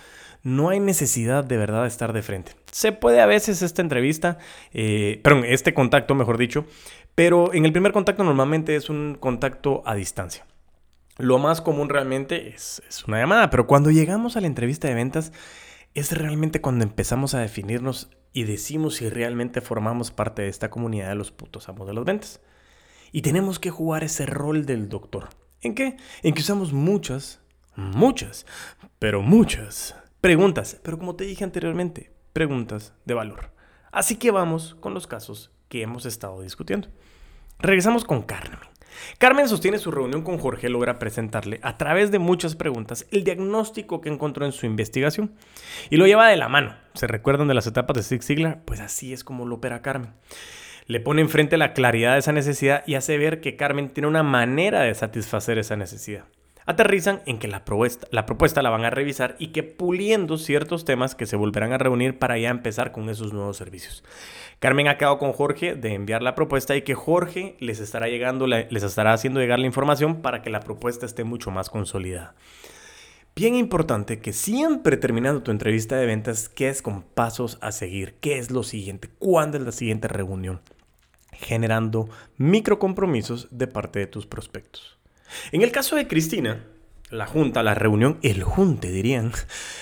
no 0.42 0.70
hay 0.70 0.80
necesidad 0.80 1.44
de 1.44 1.58
verdad 1.58 1.84
de 1.84 1.90
estar 1.90 2.14
de 2.14 2.24
frente. 2.24 2.54
Se 2.72 2.94
puede 2.94 3.22
a 3.22 3.28
veces 3.28 3.62
esta 3.62 3.84
entrevista, 3.84 4.40
eh, 4.74 5.20
perdón, 5.24 5.46
este 5.46 5.76
contacto, 5.76 6.16
mejor 6.16 6.40
dicho, 6.40 6.66
pero 7.14 7.54
en 7.54 7.64
el 7.64 7.72
primer 7.72 7.92
contacto 7.92 8.24
normalmente 8.24 8.76
es 8.76 8.90
un 8.90 9.18
contacto 9.20 9.84
a 9.86 9.94
distancia. 9.94 10.48
Lo 11.18 11.40
más 11.40 11.62
común 11.62 11.88
realmente 11.88 12.50
es, 12.50 12.82
una 13.08 13.20
llamada, 13.20 13.50
pero 13.50 13.68
cuando 13.68 13.90
llegamos 13.90 14.36
a 14.36 14.42
la 14.42 14.48
entrevista 14.48 14.88
de 14.88 14.96
ventas 14.96 15.32
es 15.94 16.12
realmente 16.12 16.60
cuando 16.60 16.84
empezamos 16.84 17.34
a 17.34 17.40
definirnos 17.40 18.10
y 18.34 18.44
decimos 18.44 18.96
si 18.96 19.10
realmente 19.10 19.62
formamos 19.62 20.12
parte 20.12 20.42
de 20.42 20.50
esta 20.50 20.70
comunidad 20.70 21.08
de 21.08 21.16
los 21.16 21.32
putos 21.32 21.70
amos 21.70 21.88
de 21.88 21.94
las 21.94 22.04
ventas. 22.04 22.42
Y 23.14 23.22
tenemos 23.22 23.60
que 23.60 23.72
jugar 23.72 24.04
ese 24.04 24.26
rol 24.26 24.66
del 24.66 24.90
doctor. 24.90 25.30
¿En 25.62 25.74
qué? 25.74 25.96
En 26.22 26.34
que 26.34 26.42
usamos 26.42 26.74
muchas, 26.74 27.40
muchas, 27.78 28.46
pero 29.00 29.22
muchas 29.22 29.96
preguntas. 30.20 30.82
Pero 30.84 31.00
como 31.00 31.16
te 31.16 31.24
dije 31.24 31.46
anteriormente, 31.46 32.12
preguntas 32.34 32.94
de 33.06 33.14
valor. 33.14 33.52
Así 33.94 34.18
que 34.18 34.32
vamos 34.32 34.76
con 34.82 34.94
los 34.94 35.08
casos 35.08 35.52
que 35.70 35.82
hemos 35.82 36.06
estado 36.06 36.42
discutiendo. 36.42 36.90
Regresamos 37.58 38.04
con 38.04 38.22
Carmen. 38.24 38.60
Carmen 39.18 39.48
sostiene 39.48 39.78
su 39.78 39.92
reunión 39.92 40.22
con 40.22 40.38
Jorge 40.38 40.70
logra 40.70 41.00
presentarle, 41.00 41.60
a 41.64 41.78
través 41.78 42.12
de 42.12 42.20
muchas 42.20 42.56
preguntas, 42.56 43.08
el 43.12 43.24
diagnóstico 43.24 44.02
que 44.02 44.10
encontró 44.10 44.46
en 44.46 44.52
su 44.52 44.66
investigación. 44.66 45.34
Y 45.90 45.98
lo 45.98 46.08
lleva 46.08 46.28
de 46.28 46.38
la 46.38 46.50
mano. 46.50 46.76
¿Se 46.94 47.08
recuerdan 47.08 47.48
de 47.48 47.54
las 47.54 47.68
etapas 47.68 47.96
de 47.96 48.04
Zig 48.04 48.24
Ziglar? 48.24 48.62
Pues 48.66 48.80
así 48.80 49.14
es 49.14 49.24
como 49.24 49.46
lo 49.46 49.56
opera 49.56 49.82
Carmen. 49.82 50.14
Le 50.88 51.00
pone 51.00 51.22
enfrente 51.22 51.58
la 51.58 51.74
claridad 51.74 52.14
de 52.14 52.20
esa 52.20 52.32
necesidad 52.32 52.84
y 52.86 52.96
hace 52.96 53.18
ver 53.18 53.42
que 53.42 53.56
Carmen 53.56 53.90
tiene 53.90 54.08
una 54.08 54.24
manera 54.24 54.82
de 54.82 54.94
satisfacer 54.94 55.58
esa 55.58 55.76
necesidad 55.76 56.26
aterrizan 56.66 57.22
en 57.26 57.38
que 57.38 57.48
la 57.48 57.64
propuesta, 57.64 58.08
la 58.12 58.26
propuesta 58.26 58.62
la 58.62 58.70
van 58.70 58.86
a 58.86 58.90
revisar 58.90 59.36
y 59.40 59.48
que 59.48 59.64
puliendo 59.64 60.38
ciertos 60.38 60.86
temas 60.86 61.16
que 61.16 61.26
se 61.26 61.36
volverán 61.36 61.74
a 61.74 61.78
reunir 61.78 62.18
para 62.18 62.38
ya 62.38 62.50
empezar 62.50 62.92
con 62.92 63.10
esos 63.10 63.34
nuevos 63.34 63.58
servicios. 63.58 64.04
Carmen 64.60 64.88
ha 64.88 64.98
con 64.98 65.34
Jorge 65.34 65.76
de 65.76 65.94
enviar 65.94 66.24
la 66.24 66.36
propuesta 66.36 66.76
y 66.76 66.82
que 66.82 66.96
Jorge 66.96 67.56
les 67.60 67.80
estará, 67.80 68.08
llegando 68.08 68.48
les 68.48 68.84
estará 68.84 69.14
haciendo 69.14 69.40
llegar 69.40 69.60
la 69.60 69.68
información 69.68 70.22
para 70.22 70.42
que 70.42 70.50
la 70.50 70.62
propuesta 70.62 71.06
esté 71.06 71.24
mucho 71.24 71.52
más 71.52 71.70
consolidada. 71.70 72.36
Bien 73.36 73.56
importante 73.56 74.20
que 74.20 74.32
siempre 74.32 74.96
terminando 74.96 75.44
tu 75.44 75.52
entrevista 75.52 75.98
de 75.98 76.06
ventas, 76.06 76.50
es 76.58 76.82
con 76.82 77.02
pasos 77.04 77.58
a 77.62 77.74
seguir, 77.74 78.16
qué 78.22 78.38
es 78.38 78.50
lo 78.50 78.64
siguiente, 78.64 79.10
cuándo 79.20 79.58
es 79.58 79.64
la 79.64 79.74
siguiente 79.74 80.08
reunión, 80.08 80.62
generando 81.34 82.08
micro 82.38 82.80
compromisos 82.80 83.50
de 83.52 83.68
parte 83.68 84.00
de 84.00 84.08
tus 84.08 84.26
prospectos. 84.26 84.98
En 85.52 85.62
el 85.62 85.72
caso 85.72 85.96
de 85.96 86.08
Cristina, 86.08 86.64
la 87.10 87.28
junta, 87.28 87.64
la 87.64 87.76
reunión, 87.76 88.20
el 88.24 88.44
junte 88.44 88.92
dirían. 88.92 89.32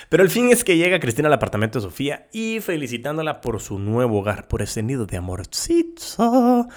Pero 0.10 0.24
el 0.24 0.30
fin 0.30 0.52
es 0.52 0.64
que 0.64 0.78
llega 0.78 1.00
Cristina 1.00 1.28
al 1.28 1.34
apartamento 1.34 1.80
de 1.80 1.84
Sofía 1.84 2.28
y 2.32 2.60
felicitándola 2.60 3.42
por 3.42 3.62
su 3.62 3.80
nuevo 3.80 4.20
hogar, 4.20 4.48
por 4.48 4.62
ese 4.62 4.84
nido 4.84 5.06
de 5.06 5.18
amorcito. 5.18 6.68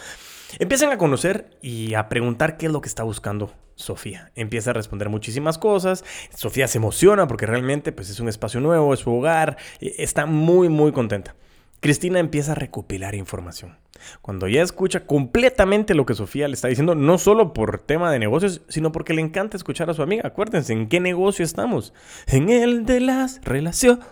Empiezan 0.59 0.93
a 0.93 0.99
conocer 0.99 1.59
y 1.61 1.95
a 1.95 2.09
preguntar 2.09 2.57
qué 2.57 2.67
es 2.67 2.73
lo 2.73 2.81
que 2.81 2.89
está 2.89 3.03
buscando 3.03 3.53
Sofía. 3.75 4.31
Empieza 4.35 4.71
a 4.71 4.73
responder 4.73 5.09
muchísimas 5.09 5.59
cosas. 5.59 6.05
Sofía 6.35 6.69
se 6.69 6.79
emociona 6.79 7.27
porque 7.27 7.47
realmente 7.47 7.93
pues, 7.93 8.09
es 8.09 8.21
un 8.21 8.29
espacio 8.29 8.61
nuevo, 8.61 8.95
es 8.95 9.01
su 9.01 9.13
hogar. 9.13 9.57
Está 9.81 10.27
muy, 10.27 10.69
muy 10.69 10.93
contenta. 10.93 11.35
Cristina 11.81 12.19
empieza 12.19 12.53
a 12.53 12.55
recopilar 12.55 13.15
información. 13.15 13.77
Cuando 14.23 14.49
ya 14.49 14.63
escucha 14.63 15.07
completamente 15.07 15.95
lo 15.95 16.07
que 16.07 16.15
Sofía 16.15 16.49
le 16.49 16.55
está 16.55 16.69
diciendo, 16.69 16.95
no 16.95 17.19
solo 17.19 17.53
por 17.53 17.79
tema 17.79 18.11
de 18.11 18.19
negocios, 18.19 18.63
sino 18.69 18.93
porque 18.93 19.15
le 19.15 19.23
encanta 19.23 19.57
escuchar 19.57 19.91
a 19.91 19.95
su 19.95 20.03
amiga. 20.03 20.23
Acuérdense, 20.27 20.73
¿en 20.73 20.89
qué 20.89 21.01
negocio 21.01 21.45
estamos? 21.45 21.93
En 22.27 22.49
el 22.49 22.87
de 22.87 23.01
las 23.01 23.41
relaciones. 23.45 24.05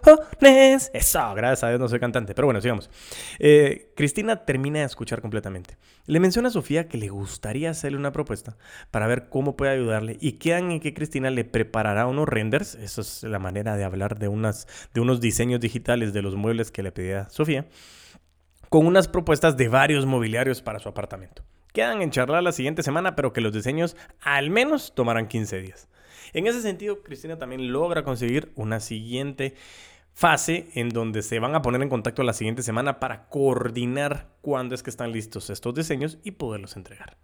Eso, 0.92 1.34
gracias 1.34 1.64
a 1.64 1.68
Dios 1.68 1.80
no 1.80 1.88
soy 1.88 2.00
cantante, 2.00 2.34
pero 2.34 2.46
bueno, 2.46 2.60
sigamos. 2.60 2.90
Eh, 3.38 3.92
Cristina 3.96 4.44
termina 4.44 4.80
de 4.80 4.86
escuchar 4.86 5.20
completamente. 5.20 5.76
Le 6.06 6.20
menciona 6.20 6.48
a 6.48 6.50
Sofía 6.50 6.88
que 6.88 6.98
le 6.98 7.08
gustaría 7.08 7.70
hacerle 7.70 7.98
una 7.98 8.12
propuesta 8.12 8.56
para 8.90 9.06
ver 9.06 9.28
cómo 9.28 9.56
puede 9.56 9.72
ayudarle 9.72 10.18
y 10.20 10.32
quedan 10.32 10.70
en 10.70 10.80
que 10.80 10.94
Cristina 10.94 11.30
le 11.30 11.44
preparará 11.44 12.06
unos 12.06 12.28
renders, 12.28 12.74
eso 12.74 13.00
es 13.00 13.22
la 13.22 13.38
manera 13.38 13.76
de 13.76 13.84
hablar 13.84 14.18
de, 14.18 14.28
unas, 14.28 14.66
de 14.92 15.00
unos 15.00 15.20
diseños 15.20 15.60
digitales 15.60 16.12
de 16.12 16.22
los 16.22 16.36
muebles 16.36 16.70
que 16.70 16.82
le 16.82 16.92
pedía 16.92 17.28
Sofía 17.30 17.66
con 18.74 18.88
unas 18.88 19.06
propuestas 19.06 19.56
de 19.56 19.68
varios 19.68 20.04
mobiliarios 20.04 20.60
para 20.60 20.80
su 20.80 20.88
apartamento. 20.88 21.44
Quedan 21.72 22.02
en 22.02 22.10
charlar 22.10 22.42
la 22.42 22.50
siguiente 22.50 22.82
semana, 22.82 23.14
pero 23.14 23.32
que 23.32 23.40
los 23.40 23.52
diseños 23.52 23.96
al 24.20 24.50
menos 24.50 24.96
tomarán 24.96 25.28
15 25.28 25.60
días. 25.60 25.88
En 26.32 26.48
ese 26.48 26.60
sentido, 26.60 27.00
Cristina 27.04 27.38
también 27.38 27.70
logra 27.70 28.02
conseguir 28.02 28.50
una 28.56 28.80
siguiente 28.80 29.54
fase 30.12 30.70
en 30.74 30.88
donde 30.88 31.22
se 31.22 31.38
van 31.38 31.54
a 31.54 31.62
poner 31.62 31.82
en 31.82 31.88
contacto 31.88 32.24
la 32.24 32.32
siguiente 32.32 32.64
semana 32.64 32.98
para 32.98 33.28
coordinar 33.28 34.26
cuándo 34.40 34.74
es 34.74 34.82
que 34.82 34.90
están 34.90 35.12
listos 35.12 35.50
estos 35.50 35.72
diseños 35.76 36.18
y 36.24 36.32
poderlos 36.32 36.74
entregar. 36.74 37.16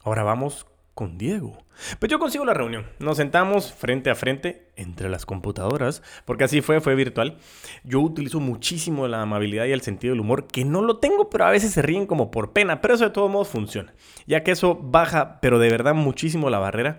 Ahora 0.00 0.24
vamos 0.24 0.66
con 1.00 1.16
Diego. 1.16 1.56
Pues 1.98 2.12
yo 2.12 2.18
consigo 2.18 2.44
la 2.44 2.52
reunión. 2.52 2.84
Nos 2.98 3.16
sentamos 3.16 3.72
frente 3.72 4.10
a 4.10 4.14
frente 4.14 4.66
entre 4.76 5.08
las 5.08 5.24
computadoras, 5.24 6.02
porque 6.26 6.44
así 6.44 6.60
fue, 6.60 6.82
fue 6.82 6.94
virtual. 6.94 7.38
Yo 7.84 8.00
utilizo 8.00 8.38
muchísimo 8.38 9.08
la 9.08 9.22
amabilidad 9.22 9.64
y 9.64 9.72
el 9.72 9.80
sentido 9.80 10.12
del 10.12 10.20
humor, 10.20 10.46
que 10.46 10.66
no 10.66 10.82
lo 10.82 10.98
tengo, 10.98 11.30
pero 11.30 11.46
a 11.46 11.50
veces 11.50 11.72
se 11.72 11.80
ríen 11.80 12.04
como 12.04 12.30
por 12.30 12.52
pena, 12.52 12.82
pero 12.82 12.92
eso 12.92 13.04
de 13.04 13.10
todos 13.12 13.30
modos 13.30 13.48
funciona, 13.48 13.94
ya 14.26 14.42
que 14.42 14.50
eso 14.50 14.78
baja, 14.78 15.40
pero 15.40 15.58
de 15.58 15.70
verdad 15.70 15.94
muchísimo 15.94 16.50
la 16.50 16.58
barrera. 16.58 16.98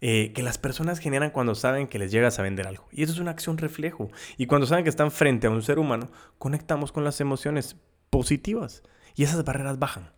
Eh, 0.00 0.32
que 0.34 0.42
las 0.42 0.58
personas 0.58 0.98
generan 0.98 1.30
cuando 1.30 1.54
saben 1.54 1.86
que 1.86 2.00
les 2.00 2.10
llegas 2.10 2.38
a 2.38 2.42
vender 2.42 2.66
algo. 2.66 2.86
Y 2.90 3.04
eso 3.04 3.12
es 3.12 3.18
una 3.20 3.30
acción 3.30 3.58
reflejo. 3.58 4.10
Y 4.36 4.46
cuando 4.46 4.66
saben 4.66 4.84
que 4.84 4.90
están 4.90 5.12
frente 5.12 5.46
a 5.46 5.50
un 5.50 5.62
ser 5.62 5.78
humano, 5.78 6.10
conectamos 6.36 6.90
con 6.90 7.02
las 7.02 7.20
emociones 7.20 7.76
positivas. 8.10 8.82
Y 9.14 9.22
esas 9.22 9.42
barreras 9.44 9.78
bajan. 9.78 10.10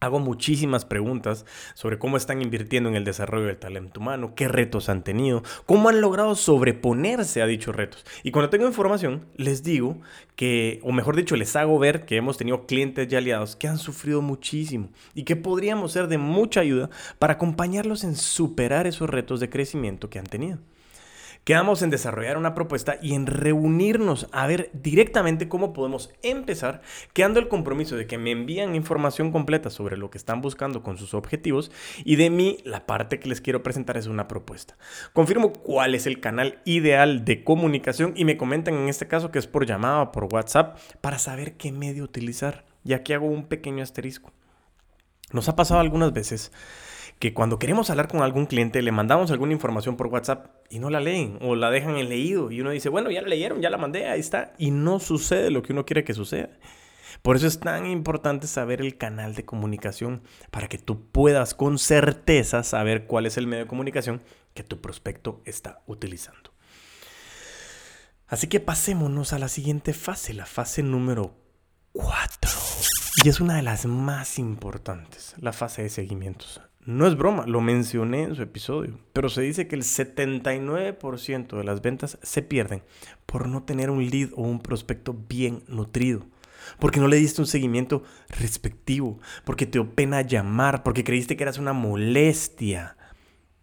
Hago 0.00 0.20
muchísimas 0.20 0.84
preguntas 0.84 1.44
sobre 1.74 1.98
cómo 1.98 2.16
están 2.16 2.40
invirtiendo 2.40 2.88
en 2.88 2.94
el 2.94 3.04
desarrollo 3.04 3.46
del 3.46 3.58
talento 3.58 3.98
humano, 3.98 4.34
qué 4.36 4.46
retos 4.46 4.88
han 4.88 5.02
tenido, 5.02 5.42
cómo 5.66 5.88
han 5.88 6.00
logrado 6.00 6.36
sobreponerse 6.36 7.42
a 7.42 7.46
dichos 7.46 7.74
retos. 7.74 8.06
Y 8.22 8.30
cuando 8.30 8.48
tengo 8.48 8.66
información, 8.66 9.26
les 9.36 9.64
digo 9.64 9.98
que, 10.36 10.78
o 10.84 10.92
mejor 10.92 11.16
dicho, 11.16 11.34
les 11.34 11.56
hago 11.56 11.80
ver 11.80 12.04
que 12.04 12.16
hemos 12.16 12.36
tenido 12.36 12.64
clientes 12.66 13.12
y 13.12 13.16
aliados 13.16 13.56
que 13.56 13.66
han 13.66 13.78
sufrido 13.78 14.22
muchísimo 14.22 14.90
y 15.14 15.24
que 15.24 15.34
podríamos 15.34 15.90
ser 15.90 16.06
de 16.06 16.18
mucha 16.18 16.60
ayuda 16.60 16.90
para 17.18 17.34
acompañarlos 17.34 18.04
en 18.04 18.14
superar 18.14 18.86
esos 18.86 19.10
retos 19.10 19.40
de 19.40 19.50
crecimiento 19.50 20.10
que 20.10 20.20
han 20.20 20.26
tenido. 20.26 20.58
Quedamos 21.48 21.80
en 21.80 21.88
desarrollar 21.88 22.36
una 22.36 22.52
propuesta 22.52 22.98
y 23.00 23.14
en 23.14 23.26
reunirnos 23.26 24.28
a 24.32 24.46
ver 24.46 24.68
directamente 24.74 25.48
cómo 25.48 25.72
podemos 25.72 26.10
empezar, 26.22 26.82
quedando 27.14 27.40
el 27.40 27.48
compromiso 27.48 27.96
de 27.96 28.06
que 28.06 28.18
me 28.18 28.32
envían 28.32 28.74
información 28.74 29.32
completa 29.32 29.70
sobre 29.70 29.96
lo 29.96 30.10
que 30.10 30.18
están 30.18 30.42
buscando 30.42 30.82
con 30.82 30.98
sus 30.98 31.14
objetivos 31.14 31.70
y 32.04 32.16
de 32.16 32.28
mí 32.28 32.58
la 32.64 32.84
parte 32.84 33.18
que 33.18 33.30
les 33.30 33.40
quiero 33.40 33.62
presentar 33.62 33.96
es 33.96 34.08
una 34.08 34.28
propuesta. 34.28 34.76
Confirmo 35.14 35.54
cuál 35.54 35.94
es 35.94 36.06
el 36.06 36.20
canal 36.20 36.60
ideal 36.66 37.24
de 37.24 37.42
comunicación 37.44 38.12
y 38.14 38.26
me 38.26 38.36
comentan 38.36 38.74
en 38.74 38.90
este 38.90 39.08
caso 39.08 39.30
que 39.30 39.38
es 39.38 39.46
por 39.46 39.64
llamada 39.64 40.02
o 40.02 40.12
por 40.12 40.24
WhatsApp 40.30 40.78
para 41.00 41.18
saber 41.18 41.54
qué 41.54 41.72
medio 41.72 42.04
utilizar, 42.04 42.66
ya 42.84 43.02
que 43.02 43.14
hago 43.14 43.24
un 43.24 43.46
pequeño 43.46 43.82
asterisco. 43.82 44.34
Nos 45.32 45.48
ha 45.48 45.56
pasado 45.56 45.80
algunas 45.80 46.12
veces 46.12 46.52
que 47.18 47.34
cuando 47.34 47.58
queremos 47.58 47.90
hablar 47.90 48.08
con 48.08 48.22
algún 48.22 48.46
cliente 48.46 48.80
le 48.80 48.92
mandamos 48.92 49.30
alguna 49.30 49.52
información 49.52 49.96
por 49.96 50.06
WhatsApp 50.06 50.54
y 50.70 50.78
no 50.78 50.88
la 50.88 51.00
leen 51.00 51.38
o 51.40 51.56
la 51.56 51.70
dejan 51.70 51.96
en 51.96 52.08
leído 52.08 52.50
y 52.50 52.60
uno 52.60 52.70
dice, 52.70 52.88
bueno, 52.88 53.10
ya 53.10 53.22
la 53.22 53.28
leyeron, 53.28 53.60
ya 53.60 53.70
la 53.70 53.78
mandé, 53.78 54.06
ahí 54.06 54.20
está, 54.20 54.54
y 54.58 54.70
no 54.70 55.00
sucede 55.00 55.50
lo 55.50 55.62
que 55.62 55.72
uno 55.72 55.84
quiere 55.84 56.04
que 56.04 56.14
suceda. 56.14 56.50
Por 57.22 57.36
eso 57.36 57.46
es 57.48 57.58
tan 57.58 57.86
importante 57.86 58.46
saber 58.46 58.80
el 58.80 58.96
canal 58.96 59.34
de 59.34 59.44
comunicación 59.44 60.22
para 60.50 60.68
que 60.68 60.78
tú 60.78 61.10
puedas 61.10 61.54
con 61.54 61.78
certeza 61.78 62.62
saber 62.62 63.06
cuál 63.06 63.26
es 63.26 63.36
el 63.36 63.48
medio 63.48 63.64
de 63.64 63.68
comunicación 63.68 64.22
que 64.54 64.62
tu 64.62 64.80
prospecto 64.80 65.42
está 65.44 65.82
utilizando. 65.86 66.52
Así 68.28 68.46
que 68.46 68.60
pasémonos 68.60 69.32
a 69.32 69.38
la 69.38 69.48
siguiente 69.48 69.94
fase, 69.94 70.34
la 70.34 70.46
fase 70.46 70.82
número 70.82 71.34
4. 71.92 72.50
Y 73.24 73.28
es 73.28 73.40
una 73.40 73.56
de 73.56 73.62
las 73.62 73.86
más 73.86 74.38
importantes, 74.38 75.34
la 75.38 75.52
fase 75.52 75.82
de 75.82 75.88
seguimientos. 75.88 76.60
No 76.88 77.06
es 77.06 77.18
broma, 77.18 77.44
lo 77.46 77.60
mencioné 77.60 78.22
en 78.22 78.34
su 78.34 78.40
episodio, 78.40 78.98
pero 79.12 79.28
se 79.28 79.42
dice 79.42 79.68
que 79.68 79.76
el 79.76 79.82
79% 79.82 81.58
de 81.58 81.62
las 81.62 81.82
ventas 81.82 82.18
se 82.22 82.40
pierden 82.40 82.82
por 83.26 83.46
no 83.46 83.62
tener 83.62 83.90
un 83.90 84.08
lead 84.08 84.30
o 84.34 84.40
un 84.40 84.58
prospecto 84.58 85.14
bien 85.28 85.62
nutrido. 85.68 86.24
Porque 86.78 86.98
no 86.98 87.06
le 87.06 87.18
diste 87.18 87.42
un 87.42 87.46
seguimiento 87.46 88.04
respectivo, 88.30 89.18
porque 89.44 89.66
te 89.66 89.78
opena 89.78 90.22
llamar, 90.22 90.82
porque 90.82 91.04
creíste 91.04 91.36
que 91.36 91.42
eras 91.42 91.58
una 91.58 91.74
molestia. 91.74 92.96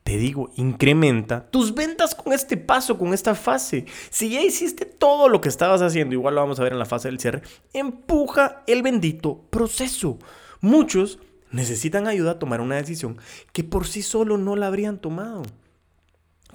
Te 0.03 0.17
digo, 0.17 0.51
incrementa 0.55 1.50
tus 1.50 1.74
ventas 1.74 2.13
con 2.13 2.32
este 2.32 2.58
paso, 2.58 2.96
con 2.96 3.12
esta 3.12 3.34
fase. 3.34 3.88
Si 4.12 4.29
ya 4.29 4.44
hiciste 4.44 4.86
todo 4.86 5.29
lo 5.29 5.41
que 5.41 5.50
estabas 5.50 5.82
haciendo, 5.82 6.13
igual 6.13 6.36
lo 6.36 6.41
vamos 6.41 6.60
a 6.60 6.63
ver 6.63 6.74
en 6.74 6.79
la 6.79 6.86
fase 6.86 7.08
del 7.08 7.20
cierre, 7.20 7.41
empuja 7.74 8.62
el 8.67 8.84
bendito 8.84 9.48
proceso. 9.50 10.20
Muchos 10.62 11.17
necesitan 11.56 12.08
ayuda 12.08 12.32
a 12.32 12.40
tomar 12.40 12.60
una 12.60 12.76
decisión 12.76 13.18
que 13.54 13.64
por 13.64 13.88
sí 13.88 14.02
solo 14.02 14.38
no 14.38 14.56
la 14.56 14.68
habrían 14.68 15.00
tomado. 15.00 15.44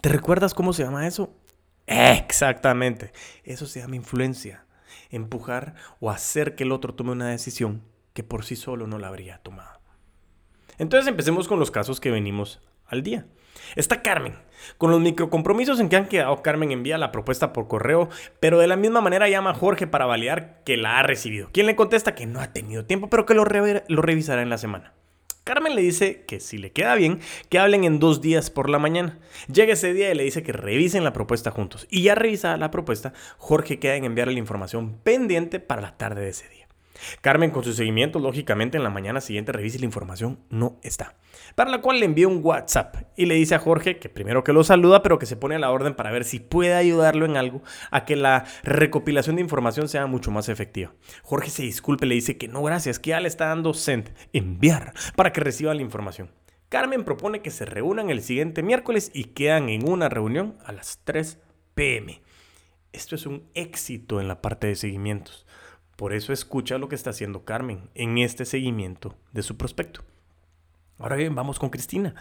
¿Te 0.01 0.11
recuerdas 0.11 0.53
cómo 0.55 0.73
se 0.73 0.85
llama 0.85 1.07
eso? 1.07 1.35
Exactamente. 1.87 3.13
Eso 3.43 3.67
se 3.67 3.81
llama 3.81 3.97
influencia. 3.97 4.65
Empujar 5.11 5.75
o 6.01 6.11
hacer 6.11 6.55
que 6.55 6.65
el 6.65 6.73
otro 6.73 6.95
tome 6.95 7.13
una 7.13 7.29
decisión 7.29 7.83
que 8.13 8.23
por 8.23 8.45
sí 8.45 8.57
solo 8.57 8.87
no 8.87 8.99
la 8.99 9.09
habría 9.09 9.39
tomado. 9.39 9.81
Entonces 10.79 11.09
empecemos 11.09 11.49
con 11.49 11.59
los 11.59 11.71
casos 11.71 11.99
que 11.99 12.11
venimos 12.11 12.61
al 12.91 13.03
día. 13.03 13.27
Está 13.77 14.03
Carmen. 14.03 14.35
Con 14.77 14.91
los 14.91 15.01
microcompromisos 15.01 15.81
en 15.81 15.89
que 15.89 15.97
han 15.97 16.07
quedado, 16.07 16.43
Carmen 16.43 16.71
envía 16.71 16.99
la 16.99 17.13
propuesta 17.13 17.53
por 17.53 17.67
correo, 17.67 18.09
pero 18.41 18.59
de 18.59 18.67
la 18.67 18.77
misma 18.77 19.01
manera 19.01 19.29
llama 19.29 19.51
a 19.51 19.55
Jorge 19.55 19.87
para 19.87 20.07
validar 20.07 20.63
que 20.65 20.77
la 20.77 20.99
ha 20.99 21.03
recibido. 21.03 21.49
Quien 21.53 21.67
le 21.67 21.77
contesta 21.77 22.15
que 22.15 22.27
no 22.27 22.41
ha 22.41 22.53
tenido 22.53 22.85
tiempo, 22.85 23.09
pero 23.09 23.25
que 23.25 23.35
lo, 23.35 23.45
lo 23.45 24.03
revisará 24.03 24.43
en 24.43 24.51
la 24.51 24.59
semana. 24.59 24.93
Carmen 25.45 25.75
le 25.75 25.83
dice 25.83 26.25
que 26.27 26.39
si 26.39 26.59
le 26.59 26.71
queda 26.71 26.95
bien, 26.95 27.21
que 27.49 27.59
hablen 27.59 27.85
en 27.85 27.99
dos 27.99 28.21
días 28.21 28.51
por 28.51 28.69
la 28.69 28.79
mañana. 28.79 29.19
Llega 29.53 29.73
ese 29.73 29.93
día 29.95 30.11
y 30.11 30.15
le 30.15 30.25
dice 30.25 30.43
que 30.43 30.53
revisen 30.53 31.03
la 31.03 31.13
propuesta 31.13 31.51
juntos. 31.51 31.87
Y 31.91 32.03
ya 32.03 32.15
revisada 32.15 32.57
la 32.57 32.71
propuesta, 32.71 33.15
Jorge 33.39 33.79
queda 33.79 33.97
en 33.97 34.05
enviarle 34.05 34.35
la 34.35 34.39
información 34.39 34.99
pendiente 35.03 35.59
para 35.59 35.81
la 35.81 35.97
tarde 35.97 36.21
de 36.21 36.29
ese 36.29 36.49
día. 36.51 36.60
Carmen 37.21 37.51
con 37.51 37.65
su 37.65 37.73
seguimiento, 37.73 38.19
lógicamente 38.19 38.77
en 38.77 38.83
la 38.83 38.91
mañana 38.91 39.21
siguiente 39.21 39.53
revisa 39.53 39.79
la 39.79 39.85
información 39.85 40.41
no 40.51 40.79
está. 40.83 41.15
Para 41.55 41.71
la 41.71 41.81
cual 41.81 42.01
le 42.01 42.07
envía 42.07 42.29
un 42.29 42.41
WhatsApp 42.43 42.97
y 43.17 43.27
le 43.27 43.35
dice 43.35 43.55
a 43.55 43.59
Jorge 43.59 43.99
que 43.99 44.09
primero 44.09 44.45
que 44.45 44.53
lo 44.53 44.65
saluda, 44.65 45.03
pero 45.03 45.19
que 45.19 45.27
se 45.27 45.37
pone 45.37 45.57
a 45.57 45.59
la 45.59 45.71
orden 45.71 45.95
para 45.95 46.11
ver 46.11 46.25
si 46.25 46.41
puede 46.41 46.75
ayudarlo 46.75 47.25
en 47.27 47.37
algo 47.37 47.63
a 47.91 48.05
que 48.05 48.17
la 48.17 48.45
recopilación 48.63 49.37
de 49.37 49.43
información 49.43 49.89
sea 49.89 50.07
mucho 50.07 50.31
más 50.31 50.49
efectiva. 50.49 50.93
Jorge 51.23 51.51
se 51.51 51.63
disculpe, 51.63 52.07
le 52.07 52.15
dice 52.15 52.37
que 52.39 52.49
no 52.49 52.63
gracias, 52.63 52.99
que 52.99 53.11
ya 53.11 53.21
le 53.21 53.29
está 53.29 53.47
dando 53.47 53.75
send, 53.75 54.11
enviar, 54.33 54.93
para 55.17 55.33
que 55.33 55.41
reciba 55.41 55.75
la 55.75 55.83
información. 55.83 56.31
Carmen 56.69 57.05
propone 57.05 57.43
que 57.43 57.51
se 57.51 57.65
reúnan 57.65 58.11
el 58.11 58.23
siguiente 58.23 58.63
miércoles 58.63 59.11
y 59.13 59.25
quedan 59.25 59.69
en 59.69 59.89
una 59.89 60.09
reunión 60.09 60.57
a 60.65 60.73
las 60.73 61.01
3 61.05 61.39
pm. 61.75 62.23
Esto 62.93 63.15
es 63.15 63.27
un 63.27 63.49
éxito 63.55 64.21
en 64.21 64.29
la 64.29 64.41
parte 64.41 64.67
de 64.69 64.77
seguimientos. 64.77 65.47
Por 66.01 66.15
eso 66.15 66.33
escucha 66.33 66.79
lo 66.79 66.89
que 66.89 66.95
está 66.95 67.11
haciendo 67.11 67.45
Carmen 67.45 67.91
en 67.95 68.17
este 68.17 68.47
seguimiento 68.47 69.15
de 69.33 69.43
su 69.43 69.59
prospecto. 69.59 70.01
Ahora 70.99 71.17
bien, 71.17 71.35
vamos 71.35 71.59
con 71.59 71.69
Cristina. 71.69 72.15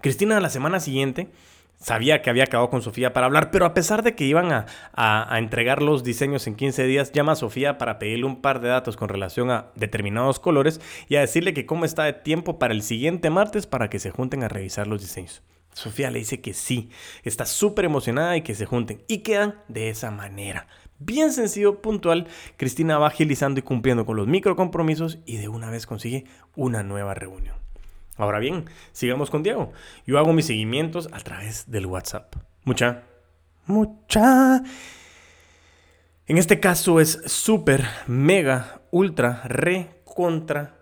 Cristina 0.00 0.38
la 0.38 0.50
semana 0.50 0.78
siguiente 0.78 1.32
sabía 1.76 2.22
que 2.22 2.30
había 2.30 2.44
acabado 2.44 2.70
con 2.70 2.80
Sofía 2.80 3.12
para 3.12 3.26
hablar, 3.26 3.50
pero 3.50 3.66
a 3.66 3.74
pesar 3.74 4.04
de 4.04 4.14
que 4.14 4.22
iban 4.22 4.52
a, 4.52 4.66
a, 4.92 5.36
entregar 5.36 5.82
los 5.82 6.04
diseños 6.04 6.46
en 6.46 6.54
15 6.54 6.84
días, 6.84 7.10
llama 7.10 7.32
a 7.32 7.34
Sofía 7.34 7.76
para 7.76 7.98
pedirle 7.98 8.26
un 8.26 8.40
par 8.40 8.60
de 8.60 8.68
datos 8.68 8.96
con 8.96 9.08
relación 9.08 9.50
a 9.50 9.72
determinados 9.74 10.38
colores 10.38 10.80
y 11.08 11.16
a 11.16 11.20
decirle 11.20 11.54
que 11.54 11.66
cómo 11.66 11.86
está 11.86 12.04
de 12.04 12.12
tiempo 12.12 12.60
para 12.60 12.72
el 12.72 12.82
siguiente 12.82 13.30
martes 13.30 13.66
para 13.66 13.90
que 13.90 13.98
se 13.98 14.12
junten 14.12 14.44
a 14.44 14.48
revisar 14.48 14.86
los 14.86 15.00
diseños. 15.00 15.42
Sofía 15.72 16.12
le 16.12 16.20
dice 16.20 16.40
que 16.40 16.54
sí, 16.54 16.88
está 17.24 17.46
súper 17.46 17.86
emocionada 17.86 18.36
y 18.36 18.42
que 18.42 18.54
se 18.54 18.64
junten 18.64 19.02
y 19.08 19.24
quedan 19.24 19.56
de 19.66 19.88
esa 19.88 20.12
manera 20.12 20.68
bien 20.98 21.32
sencillo, 21.32 21.80
puntual, 21.80 22.26
Cristina 22.56 22.98
va 22.98 23.08
agilizando 23.08 23.60
y 23.60 23.62
cumpliendo 23.62 24.06
con 24.06 24.16
los 24.16 24.26
micro 24.26 24.56
compromisos 24.56 25.18
y 25.26 25.36
de 25.36 25.48
una 25.48 25.70
vez 25.70 25.86
consigue 25.86 26.24
una 26.56 26.82
nueva 26.82 27.14
reunión. 27.14 27.56
Ahora 28.16 28.38
bien, 28.38 28.66
sigamos 28.92 29.30
con 29.30 29.42
Diego. 29.42 29.72
Yo 30.06 30.18
hago 30.18 30.32
mis 30.32 30.46
seguimientos 30.46 31.08
a 31.12 31.18
través 31.20 31.70
del 31.70 31.86
WhatsApp. 31.86 32.34
Mucha, 32.64 33.02
mucha. 33.66 34.62
En 36.26 36.38
este 36.38 36.60
caso 36.60 37.00
es 37.00 37.20
súper, 37.26 37.84
mega, 38.06 38.80
ultra, 38.90 39.42
re, 39.44 40.00
contra, 40.04 40.73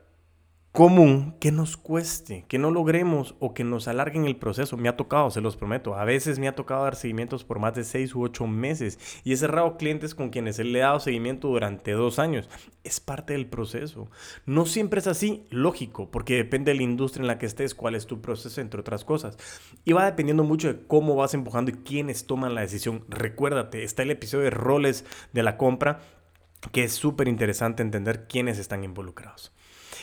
común 0.72 1.36
que 1.38 1.52
nos 1.52 1.76
cueste, 1.76 2.46
que 2.48 2.58
no 2.58 2.70
logremos 2.70 3.34
o 3.40 3.52
que 3.52 3.62
nos 3.62 3.88
alarguen 3.88 4.24
el 4.24 4.36
proceso. 4.36 4.78
Me 4.78 4.88
ha 4.88 4.96
tocado, 4.96 5.30
se 5.30 5.42
los 5.42 5.56
prometo. 5.56 5.94
A 5.94 6.06
veces 6.06 6.38
me 6.38 6.48
ha 6.48 6.54
tocado 6.54 6.84
dar 6.84 6.96
seguimientos 6.96 7.44
por 7.44 7.58
más 7.58 7.74
de 7.74 7.84
seis 7.84 8.14
u 8.14 8.22
ocho 8.22 8.46
meses 8.46 8.98
y 9.22 9.34
he 9.34 9.36
cerrado 9.36 9.76
clientes 9.76 10.14
con 10.14 10.30
quienes 10.30 10.58
le 10.58 10.78
he 10.78 10.82
dado 10.82 10.98
seguimiento 10.98 11.48
durante 11.48 11.92
dos 11.92 12.18
años. 12.18 12.48
Es 12.84 13.00
parte 13.00 13.34
del 13.34 13.46
proceso. 13.46 14.08
No 14.46 14.64
siempre 14.64 15.00
es 15.00 15.06
así, 15.06 15.44
lógico, 15.50 16.10
porque 16.10 16.36
depende 16.36 16.72
de 16.72 16.78
la 16.78 16.84
industria 16.84 17.20
en 17.20 17.28
la 17.28 17.38
que 17.38 17.46
estés, 17.46 17.74
cuál 17.74 17.94
es 17.94 18.06
tu 18.06 18.22
proceso, 18.22 18.62
entre 18.62 18.80
otras 18.80 19.04
cosas. 19.04 19.36
Y 19.84 19.92
va 19.92 20.06
dependiendo 20.06 20.42
mucho 20.42 20.68
de 20.68 20.86
cómo 20.86 21.14
vas 21.14 21.34
empujando 21.34 21.70
y 21.70 21.74
quiénes 21.74 22.26
toman 22.26 22.54
la 22.54 22.62
decisión. 22.62 23.04
Recuérdate, 23.08 23.84
está 23.84 24.04
el 24.04 24.10
episodio 24.10 24.44
de 24.44 24.50
roles 24.50 25.04
de 25.34 25.42
la 25.42 25.58
compra, 25.58 26.00
que 26.72 26.84
es 26.84 26.92
súper 26.94 27.28
interesante 27.28 27.82
entender 27.82 28.26
quiénes 28.26 28.58
están 28.58 28.84
involucrados. 28.84 29.52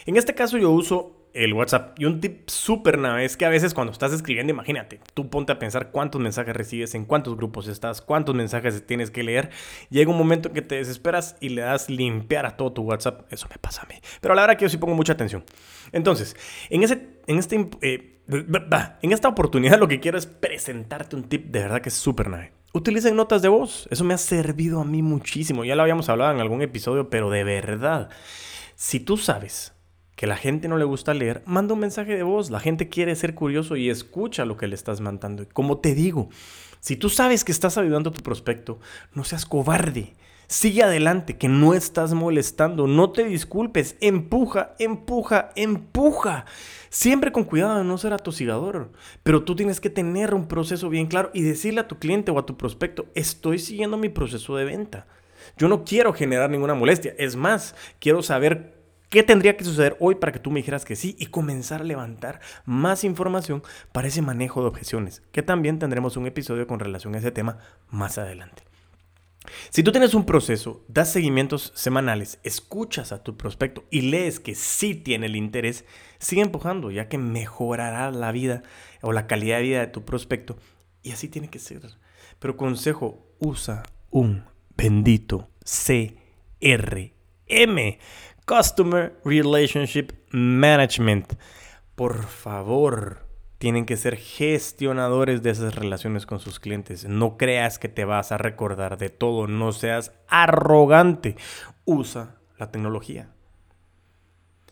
En 0.09 0.17
este 0.17 0.33
caso 0.33 0.57
yo 0.57 0.71
uso 0.71 1.27
el 1.35 1.53
WhatsApp. 1.53 1.99
Y 1.99 2.05
un 2.05 2.19
tip 2.19 2.49
súper 2.49 2.97
nada 2.97 3.21
es 3.21 3.37
que 3.37 3.45
a 3.45 3.49
veces 3.49 3.75
cuando 3.75 3.93
estás 3.93 4.11
escribiendo, 4.11 4.51
imagínate, 4.51 4.99
tú 5.13 5.29
ponte 5.29 5.51
a 5.51 5.59
pensar 5.59 5.91
cuántos 5.91 6.19
mensajes 6.19 6.55
recibes, 6.55 6.95
en 6.95 7.05
cuántos 7.05 7.37
grupos 7.37 7.67
estás, 7.67 8.01
cuántos 8.01 8.33
mensajes 8.33 8.87
tienes 8.87 9.11
que 9.11 9.21
leer. 9.21 9.51
Llega 9.91 10.09
un 10.09 10.17
momento 10.17 10.47
en 10.47 10.55
que 10.55 10.63
te 10.63 10.77
desesperas 10.77 11.37
y 11.41 11.49
le 11.49 11.61
das 11.61 11.91
limpiar 11.91 12.47
a 12.47 12.57
todo 12.57 12.73
tu 12.73 12.81
WhatsApp. 12.81 13.31
Eso 13.31 13.45
me 13.51 13.59
pasa 13.59 13.83
a 13.83 13.85
mí. 13.85 14.01
Pero 14.19 14.33
la 14.33 14.41
verdad 14.41 14.57
que 14.57 14.65
yo 14.65 14.69
sí 14.69 14.77
pongo 14.77 14.95
mucha 14.95 15.13
atención. 15.13 15.43
Entonces, 15.91 16.35
en, 16.71 16.81
ese, 16.81 17.19
en, 17.27 17.37
este, 17.37 17.69
eh, 17.83 18.21
en 19.03 19.11
esta 19.11 19.27
oportunidad 19.27 19.77
lo 19.77 19.87
que 19.87 19.99
quiero 19.99 20.17
es 20.17 20.25
presentarte 20.25 21.17
un 21.17 21.29
tip 21.29 21.51
de 21.51 21.59
verdad 21.59 21.81
que 21.81 21.89
es 21.89 21.95
súper 21.95 22.31
nave. 22.31 22.51
Utilicen 22.73 23.15
notas 23.15 23.43
de 23.43 23.49
voz. 23.49 23.87
Eso 23.91 24.03
me 24.03 24.15
ha 24.15 24.17
servido 24.17 24.81
a 24.81 24.85
mí 24.85 25.03
muchísimo. 25.03 25.65
Ya 25.65 25.75
lo 25.75 25.83
habíamos 25.83 26.09
hablado 26.09 26.31
en 26.31 26.39
algún 26.39 26.63
episodio, 26.63 27.11
pero 27.11 27.29
de 27.29 27.43
verdad. 27.43 28.09
Si 28.73 28.99
tú 28.99 29.15
sabes 29.15 29.75
que 30.19 30.27
la 30.27 30.35
gente 30.35 30.67
no 30.67 30.75
le 30.75 30.83
gusta 30.83 31.13
leer, 31.13 31.41
manda 31.45 31.73
un 31.73 31.79
mensaje 31.79 32.13
de 32.13 32.23
voz. 32.23 32.49
La 32.49 32.59
gente 32.59 32.89
quiere 32.89 33.15
ser 33.15 33.35
curioso 33.35 33.77
y 33.77 33.89
escucha 33.89 34.43
lo 34.43 34.57
que 34.57 34.67
le 34.67 34.75
estás 34.75 34.99
mandando. 34.99 35.47
Como 35.53 35.77
te 35.77 35.95
digo, 35.95 36.27
si 36.81 36.97
tú 36.97 37.07
sabes 37.07 37.45
que 37.45 37.53
estás 37.53 37.77
ayudando 37.77 38.09
a 38.09 38.13
tu 38.13 38.21
prospecto, 38.21 38.81
no 39.13 39.23
seas 39.23 39.45
cobarde. 39.45 40.15
Sigue 40.47 40.83
adelante, 40.83 41.37
que 41.37 41.47
no 41.47 41.73
estás 41.73 42.13
molestando. 42.13 42.85
No 42.85 43.11
te 43.11 43.23
disculpes. 43.23 43.95
Empuja, 44.01 44.75
empuja, 44.77 45.51
empuja. 45.55 46.43
Siempre 46.89 47.31
con 47.31 47.45
cuidado 47.45 47.77
de 47.77 47.85
no 47.85 47.97
ser 47.97 48.11
atosigador. 48.11 48.91
Pero 49.23 49.45
tú 49.45 49.55
tienes 49.55 49.79
que 49.79 49.89
tener 49.89 50.33
un 50.33 50.49
proceso 50.49 50.89
bien 50.89 51.07
claro 51.07 51.31
y 51.33 51.43
decirle 51.43 51.79
a 51.79 51.87
tu 51.87 51.97
cliente 51.97 52.29
o 52.31 52.39
a 52.39 52.45
tu 52.45 52.57
prospecto, 52.57 53.05
estoy 53.15 53.57
siguiendo 53.57 53.95
mi 53.95 54.09
proceso 54.09 54.57
de 54.57 54.65
venta. 54.65 55.07
Yo 55.57 55.69
no 55.69 55.85
quiero 55.85 56.11
generar 56.11 56.49
ninguna 56.49 56.73
molestia. 56.73 57.15
Es 57.17 57.37
más, 57.37 57.73
quiero 57.99 58.21
saber 58.21 58.78
¿Qué 59.09 59.23
tendría 59.23 59.57
que 59.57 59.63
suceder 59.63 59.97
hoy 59.99 60.15
para 60.15 60.31
que 60.31 60.37
tú 60.37 60.51
me 60.51 60.59
dijeras 60.59 60.85
que 60.85 60.95
sí 60.95 61.15
y 61.17 61.27
comenzar 61.27 61.81
a 61.81 61.83
levantar 61.83 62.41
más 62.65 63.03
información 63.03 63.63
para 63.91 64.07
ese 64.07 64.21
manejo 64.21 64.61
de 64.61 64.67
objeciones? 64.67 65.23
Que 65.31 65.41
también 65.41 65.79
tendremos 65.79 66.15
un 66.15 66.27
episodio 66.27 66.67
con 66.67 66.79
relación 66.79 67.15
a 67.15 67.17
ese 67.17 67.31
tema 67.31 67.57
más 67.89 68.19
adelante. 68.19 68.61
Si 69.71 69.81
tú 69.81 69.91
tienes 69.91 70.13
un 70.13 70.27
proceso, 70.27 70.85
das 70.87 71.11
seguimientos 71.11 71.71
semanales, 71.73 72.39
escuchas 72.43 73.11
a 73.11 73.23
tu 73.23 73.35
prospecto 73.35 73.83
y 73.89 74.01
lees 74.01 74.39
que 74.39 74.53
sí 74.53 74.93
tiene 74.93 75.25
el 75.25 75.35
interés, 75.35 75.85
sigue 76.19 76.43
empujando, 76.43 76.91
ya 76.91 77.09
que 77.09 77.17
mejorará 77.17 78.11
la 78.11 78.31
vida 78.31 78.61
o 79.01 79.11
la 79.11 79.25
calidad 79.25 79.57
de 79.57 79.63
vida 79.63 79.79
de 79.79 79.87
tu 79.87 80.05
prospecto. 80.05 80.59
Y 81.01 81.13
así 81.13 81.29
tiene 81.29 81.49
que 81.49 81.57
ser. 81.57 81.81
Pero 82.37 82.57
consejo, 82.57 83.25
usa 83.39 83.81
un 84.11 84.43
bendito 84.77 85.49
CRM 85.63 86.19
Customer 88.49 89.15
Relationship 89.23 90.07
Management. 90.31 91.33
Por 91.93 92.23
favor, 92.23 93.27
tienen 93.59 93.85
que 93.85 93.95
ser 93.95 94.17
gestionadores 94.17 95.43
de 95.43 95.51
esas 95.51 95.75
relaciones 95.75 96.25
con 96.25 96.39
sus 96.39 96.59
clientes. 96.59 97.05
No 97.05 97.37
creas 97.37 97.77
que 97.77 97.89
te 97.89 98.05
vas 98.05 98.31
a 98.31 98.39
recordar 98.39 98.97
de 98.97 99.09
todo, 99.09 99.45
no 99.45 99.71
seas 99.71 100.13
arrogante. 100.27 101.35
Usa 101.85 102.37
la 102.57 102.71
tecnología. 102.71 103.29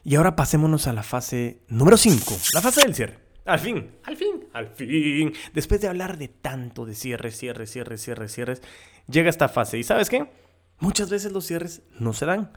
Y 0.04 0.16
ahora 0.16 0.36
pasémonos 0.36 0.88
a 0.88 0.94
la 0.94 1.04
fase 1.04 1.62
número 1.68 1.98
5, 1.98 2.36
la 2.56 2.62
fase 2.62 2.82
del 2.82 2.96
cierre. 2.96 3.20
Al 3.46 3.60
fin, 3.60 3.92
al 4.06 4.18
fin, 4.18 4.48
al 4.54 4.70
fin. 4.70 5.34
Después 5.54 5.82
de 5.82 5.88
hablar 5.88 6.18
de 6.18 6.30
tanto 6.30 6.88
de 6.88 6.96
cierre, 6.96 7.30
cierre, 7.30 7.68
cierre, 7.68 8.00
cierre, 8.00 8.28
cierres, 8.28 8.64
llega 9.08 9.30
esta 9.30 9.48
fase. 9.48 9.78
¿Y 9.78 9.84
sabes 9.84 10.10
qué? 10.10 10.32
Muchas 10.80 11.12
veces 11.12 11.32
los 11.32 11.46
cierres 11.46 11.84
no 12.00 12.14
se 12.14 12.26
dan. 12.26 12.52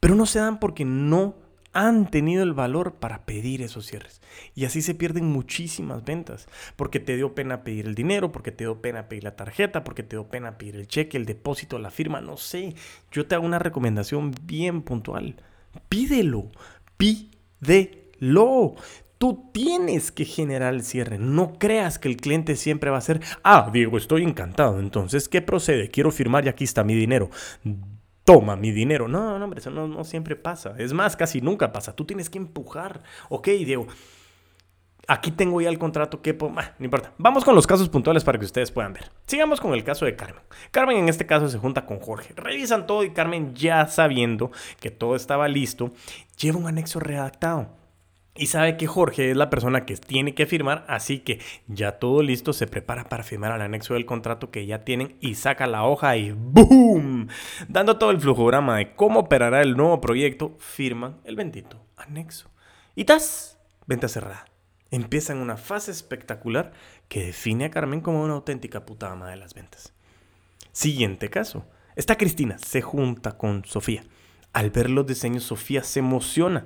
Pero 0.00 0.14
no 0.14 0.26
se 0.26 0.38
dan 0.38 0.58
porque 0.58 0.84
no 0.84 1.36
han 1.72 2.10
tenido 2.10 2.42
el 2.42 2.52
valor 2.52 2.94
para 2.94 3.24
pedir 3.24 3.62
esos 3.62 3.86
cierres. 3.86 4.20
Y 4.54 4.64
así 4.64 4.82
se 4.82 4.94
pierden 4.94 5.26
muchísimas 5.26 6.04
ventas. 6.04 6.48
Porque 6.76 6.98
te 7.00 7.16
dio 7.16 7.34
pena 7.34 7.62
pedir 7.62 7.86
el 7.86 7.94
dinero, 7.94 8.32
porque 8.32 8.50
te 8.50 8.64
dio 8.64 8.80
pena 8.80 9.08
pedir 9.08 9.24
la 9.24 9.36
tarjeta, 9.36 9.84
porque 9.84 10.02
te 10.02 10.16
dio 10.16 10.28
pena 10.28 10.58
pedir 10.58 10.76
el 10.76 10.88
cheque, 10.88 11.16
el 11.16 11.26
depósito, 11.26 11.78
la 11.78 11.90
firma, 11.90 12.20
no 12.20 12.36
sé. 12.36 12.74
Yo 13.12 13.26
te 13.26 13.34
hago 13.34 13.46
una 13.46 13.58
recomendación 13.58 14.32
bien 14.42 14.82
puntual. 14.82 15.36
Pídelo, 15.88 16.50
pídelo. 16.96 18.74
Tú 19.18 19.50
tienes 19.52 20.10
que 20.10 20.24
generar 20.24 20.72
el 20.72 20.82
cierre. 20.82 21.18
No 21.18 21.58
creas 21.58 21.98
que 21.98 22.08
el 22.08 22.16
cliente 22.16 22.56
siempre 22.56 22.90
va 22.90 22.96
a 22.96 23.02
ser, 23.02 23.20
ah, 23.44 23.68
Diego, 23.70 23.98
estoy 23.98 24.22
encantado. 24.22 24.80
Entonces, 24.80 25.28
¿qué 25.28 25.42
procede? 25.42 25.90
Quiero 25.90 26.10
firmar 26.10 26.46
y 26.46 26.48
aquí 26.48 26.64
está 26.64 26.84
mi 26.84 26.94
dinero 26.94 27.30
toma 28.24 28.56
mi 28.56 28.70
dinero. 28.70 29.08
No, 29.08 29.38
no, 29.38 29.44
hombre, 29.44 29.60
eso 29.60 29.70
no, 29.70 30.04
siempre 30.04 30.36
pasa. 30.36 30.74
Es 30.78 30.92
más, 30.92 31.16
casi 31.16 31.40
nunca 31.40 31.72
pasa. 31.72 31.94
Tú 31.94 32.04
tienes 32.04 32.30
que 32.30 32.38
empujar. 32.38 33.02
Ok, 33.28 33.48
Diego. 33.48 33.86
Aquí 35.08 35.32
tengo 35.32 35.60
ya 35.60 35.70
el 35.70 35.78
contrato 35.78 36.22
que... 36.22 36.38
Ah, 36.56 36.74
no 36.78 36.84
importa. 36.84 37.12
Vamos 37.18 37.44
con 37.44 37.54
los 37.56 37.66
casos 37.66 37.88
puntuales 37.88 38.22
para 38.22 38.38
que 38.38 38.44
ustedes 38.44 38.70
puedan 38.70 38.92
ver. 38.92 39.10
Sigamos 39.26 39.60
con 39.60 39.72
el 39.72 39.82
caso 39.82 40.04
de 40.04 40.14
Carmen. 40.14 40.42
Carmen 40.70 40.98
en 40.98 41.08
este 41.08 41.26
caso 41.26 41.48
se 41.48 41.58
junta 41.58 41.84
con 41.84 41.98
Jorge. 41.98 42.32
Revisan 42.36 42.86
todo 42.86 43.02
y 43.02 43.10
Carmen 43.10 43.54
ya 43.54 43.86
sabiendo 43.88 44.52
que 44.78 44.90
todo 44.90 45.16
estaba 45.16 45.48
listo, 45.48 45.90
lleva 46.36 46.58
un 46.58 46.68
anexo 46.68 47.00
redactado 47.00 47.79
y 48.34 48.46
sabe 48.46 48.76
que 48.76 48.86
Jorge 48.86 49.30
es 49.30 49.36
la 49.36 49.50
persona 49.50 49.84
que 49.84 49.96
tiene 49.96 50.34
que 50.34 50.46
firmar, 50.46 50.84
así 50.88 51.18
que 51.18 51.40
ya 51.66 51.98
todo 51.98 52.22
listo, 52.22 52.52
se 52.52 52.66
prepara 52.66 53.04
para 53.04 53.24
firmar 53.24 53.52
al 53.52 53.62
anexo 53.62 53.94
del 53.94 54.06
contrato 54.06 54.50
que 54.50 54.66
ya 54.66 54.84
tienen 54.84 55.16
y 55.20 55.34
saca 55.34 55.66
la 55.66 55.84
hoja 55.84 56.16
y 56.16 56.30
¡boom! 56.32 57.28
Dando 57.68 57.98
todo 57.98 58.10
el 58.12 58.20
flujograma 58.20 58.76
de 58.76 58.94
cómo 58.94 59.20
operará 59.20 59.62
el 59.62 59.76
nuevo 59.76 60.00
proyecto, 60.00 60.56
firman 60.58 61.18
el 61.24 61.36
bendito 61.36 61.84
anexo. 61.96 62.50
Y 62.94 63.04
tas, 63.04 63.58
venta 63.86 64.08
cerrada. 64.08 64.46
Empieza 64.90 65.32
en 65.32 65.38
una 65.38 65.56
fase 65.56 65.90
espectacular 65.90 66.72
que 67.08 67.26
define 67.26 67.66
a 67.66 67.70
Carmen 67.70 68.00
como 68.00 68.22
una 68.22 68.34
auténtica 68.34 68.86
puta 68.86 69.10
ama 69.10 69.30
de 69.30 69.36
las 69.36 69.54
ventas. 69.54 69.92
Siguiente 70.72 71.30
caso. 71.30 71.64
Esta 71.96 72.16
Cristina 72.16 72.58
se 72.58 72.80
junta 72.80 73.36
con 73.36 73.64
Sofía. 73.64 74.04
Al 74.52 74.70
ver 74.70 74.90
los 74.90 75.06
diseños, 75.06 75.44
Sofía 75.44 75.82
se 75.84 76.00
emociona, 76.00 76.64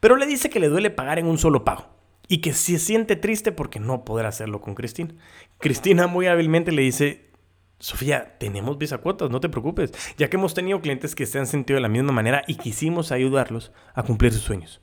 pero 0.00 0.16
le 0.16 0.26
dice 0.26 0.48
que 0.48 0.60
le 0.60 0.68
duele 0.68 0.90
pagar 0.90 1.18
en 1.18 1.26
un 1.26 1.38
solo 1.38 1.64
pago 1.64 1.88
y 2.28 2.38
que 2.38 2.52
se 2.52 2.78
siente 2.78 3.16
triste 3.16 3.52
porque 3.52 3.78
no 3.78 4.04
podrá 4.04 4.28
hacerlo 4.28 4.60
con 4.60 4.74
Cristina. 4.74 5.14
Cristina 5.58 6.06
muy 6.06 6.26
hábilmente 6.26 6.72
le 6.72 6.82
dice, 6.82 7.30
Sofía, 7.78 8.38
tenemos 8.38 8.78
cuotas, 9.02 9.30
no 9.30 9.40
te 9.40 9.50
preocupes, 9.50 9.92
ya 10.16 10.30
que 10.30 10.36
hemos 10.36 10.54
tenido 10.54 10.80
clientes 10.80 11.14
que 11.14 11.26
se 11.26 11.38
han 11.38 11.46
sentido 11.46 11.76
de 11.76 11.82
la 11.82 11.88
misma 11.88 12.12
manera 12.12 12.42
y 12.46 12.54
quisimos 12.54 13.12
ayudarlos 13.12 13.70
a 13.94 14.02
cumplir 14.02 14.32
sus 14.32 14.42
sueños. 14.42 14.80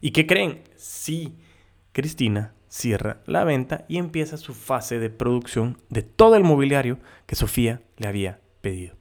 ¿Y 0.00 0.12
qué 0.12 0.26
creen? 0.26 0.62
Sí, 0.76 1.36
Cristina 1.92 2.54
cierra 2.68 3.20
la 3.26 3.44
venta 3.44 3.84
y 3.88 3.98
empieza 3.98 4.38
su 4.38 4.54
fase 4.54 4.98
de 4.98 5.10
producción 5.10 5.76
de 5.90 6.02
todo 6.02 6.36
el 6.36 6.44
mobiliario 6.44 6.98
que 7.26 7.36
Sofía 7.36 7.82
le 7.98 8.08
había 8.08 8.40
pedido. 8.62 8.96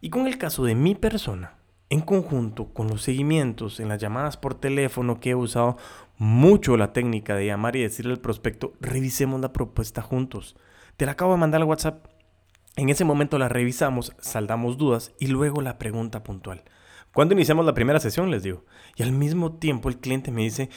Y 0.00 0.10
con 0.10 0.26
el 0.26 0.38
caso 0.38 0.64
de 0.64 0.74
mi 0.74 0.94
persona, 0.94 1.57
en 1.90 2.00
conjunto 2.00 2.72
con 2.72 2.88
los 2.88 3.02
seguimientos 3.02 3.80
en 3.80 3.88
las 3.88 4.00
llamadas 4.00 4.36
por 4.36 4.54
teléfono 4.54 5.20
que 5.20 5.30
he 5.30 5.34
usado 5.34 5.76
mucho 6.18 6.76
la 6.76 6.92
técnica 6.92 7.34
de 7.34 7.46
llamar 7.46 7.76
y 7.76 7.82
decirle 7.82 8.12
al 8.12 8.20
prospecto, 8.20 8.74
revisemos 8.80 9.40
la 9.40 9.52
propuesta 9.52 10.02
juntos. 10.02 10.56
Te 10.96 11.06
la 11.06 11.12
acabo 11.12 11.32
de 11.32 11.38
mandar 11.38 11.62
al 11.62 11.68
WhatsApp. 11.68 12.06
En 12.76 12.88
ese 12.88 13.04
momento 13.04 13.38
la 13.38 13.48
revisamos, 13.48 14.14
saldamos 14.18 14.76
dudas 14.76 15.12
y 15.18 15.28
luego 15.28 15.62
la 15.62 15.78
pregunta 15.78 16.22
puntual. 16.22 16.64
¿Cuándo 17.12 17.34
iniciamos 17.34 17.64
la 17.64 17.74
primera 17.74 18.00
sesión? 18.00 18.30
Les 18.30 18.42
digo. 18.42 18.64
Y 18.96 19.02
al 19.02 19.12
mismo 19.12 19.54
tiempo 19.54 19.88
el 19.88 19.98
cliente 19.98 20.30
me 20.30 20.42
dice, 20.42 20.68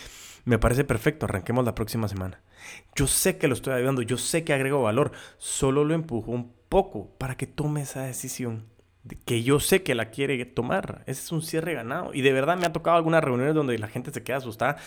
me 0.46 0.60
parece 0.60 0.84
perfecto, 0.84 1.26
arranquemos 1.26 1.66
la 1.66 1.76
próxima 1.76 2.08
semana. 2.08 2.42
Yo 2.96 3.08
sé 3.08 3.38
que 3.38 3.48
lo 3.48 3.54
estoy 3.54 3.74
ayudando, 3.74 4.02
yo 4.02 4.18
sé 4.18 4.44
que 4.44 4.54
agrego 4.54 4.82
valor, 4.82 5.12
solo 5.38 5.84
lo 5.84 5.94
empujo 5.94 6.32
un 6.32 6.54
poco 6.70 7.10
para 7.18 7.36
que 7.36 7.48
tome 7.48 7.82
esa 7.82 8.04
decisión 8.04 8.72
que 9.26 9.44
yo 9.44 9.60
sé 9.60 9.84
que 9.84 9.96
la 9.96 10.10
quiere 10.12 10.44
tomar. 10.46 11.04
Ese 11.08 11.22
es 11.22 11.32
un 11.32 11.42
cierre 11.42 11.74
ganado. 11.74 12.14
Y 12.14 12.22
de 12.22 12.34
verdad 12.34 12.58
me 12.58 12.66
ha 12.66 12.74
tocado 12.74 12.98
algunas 12.98 13.24
reuniones 13.24 13.56
donde 13.56 13.78
la 13.78 13.88
gente 13.88 14.12
se 14.12 14.24
queda 14.24 14.38
asustada. 14.38 14.78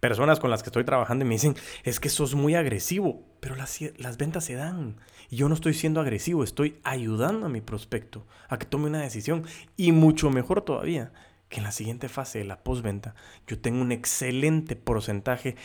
Personas 0.00 0.38
con 0.38 0.50
las 0.50 0.62
que 0.62 0.68
estoy 0.68 0.84
trabajando 0.84 1.24
y 1.24 1.28
me 1.28 1.34
dicen, 1.34 1.56
es 1.82 1.98
que 1.98 2.10
sos 2.10 2.34
muy 2.34 2.54
agresivo, 2.54 3.22
pero 3.40 3.54
las, 3.54 3.80
las 3.96 4.18
ventas 4.18 4.44
se 4.44 4.54
dan. 4.54 4.96
Y 5.30 5.36
yo 5.36 5.48
no 5.48 5.54
estoy 5.54 5.72
siendo 5.72 6.00
agresivo, 6.00 6.44
estoy 6.44 6.78
ayudando 6.84 7.46
a 7.46 7.48
mi 7.48 7.62
prospecto 7.62 8.26
a 8.48 8.58
que 8.58 8.66
tome 8.66 8.86
una 8.86 9.00
decisión. 9.00 9.44
Y 9.76 9.92
mucho 9.92 10.30
mejor 10.30 10.60
todavía, 10.62 11.12
que 11.48 11.58
en 11.58 11.64
la 11.64 11.72
siguiente 11.72 12.08
fase 12.08 12.40
de 12.40 12.44
la 12.44 12.62
postventa 12.62 13.14
yo 13.46 13.58
tengo 13.58 13.80
un 13.80 13.92
excelente 13.92 14.76
porcentaje 14.76 15.56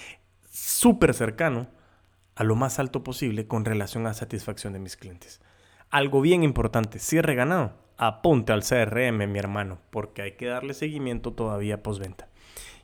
súper 0.51 1.13
cercano 1.13 1.67
a 2.35 2.43
lo 2.45 2.55
más 2.55 2.79
alto 2.79 3.03
posible 3.03 3.47
con 3.47 3.65
relación 3.65 4.07
a 4.07 4.13
satisfacción 4.13 4.71
de 4.71 4.79
mis 4.79 4.95
clientes. 4.95 5.41
Algo 5.89 6.21
bien 6.21 6.43
importante, 6.43 6.99
cierre 6.99 7.35
ganado, 7.35 7.73
apunte 7.99 8.53
al 8.53 8.63
CRM, 8.63 9.27
mi 9.27 9.38
hermano, 9.38 9.77
porque 9.91 10.21
hay 10.23 10.31
que 10.31 10.47
darle 10.47 10.73
seguimiento 10.73 11.33
todavía 11.33 11.83
postventa. 11.83 12.27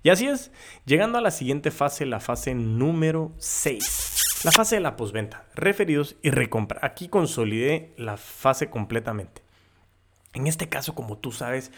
Y 0.04 0.10
así 0.10 0.28
es, 0.28 0.51
llegando 0.86 1.17
a 1.17 1.21
la 1.21 1.32
siguiente 1.32 1.71
fase, 1.71 2.06
la 2.06 2.19
fase 2.19 2.54
número 2.54 3.32
6. 3.39 4.43
La 4.43 4.51
fase 4.51 4.75
de 4.75 4.82
la 4.82 4.95
postventa, 4.95 5.45
referidos 5.56 6.17
y 6.21 6.30
recompra. 6.30 6.80
Aquí 6.84 7.08
consolidé 7.08 7.93
la 7.97 8.17
fase 8.17 8.69
completamente. 8.69 9.41
En 10.34 10.45
este 10.45 10.69
caso, 10.69 10.93
como 10.93 11.17
tú 11.17 11.32
sabes, 11.32 11.71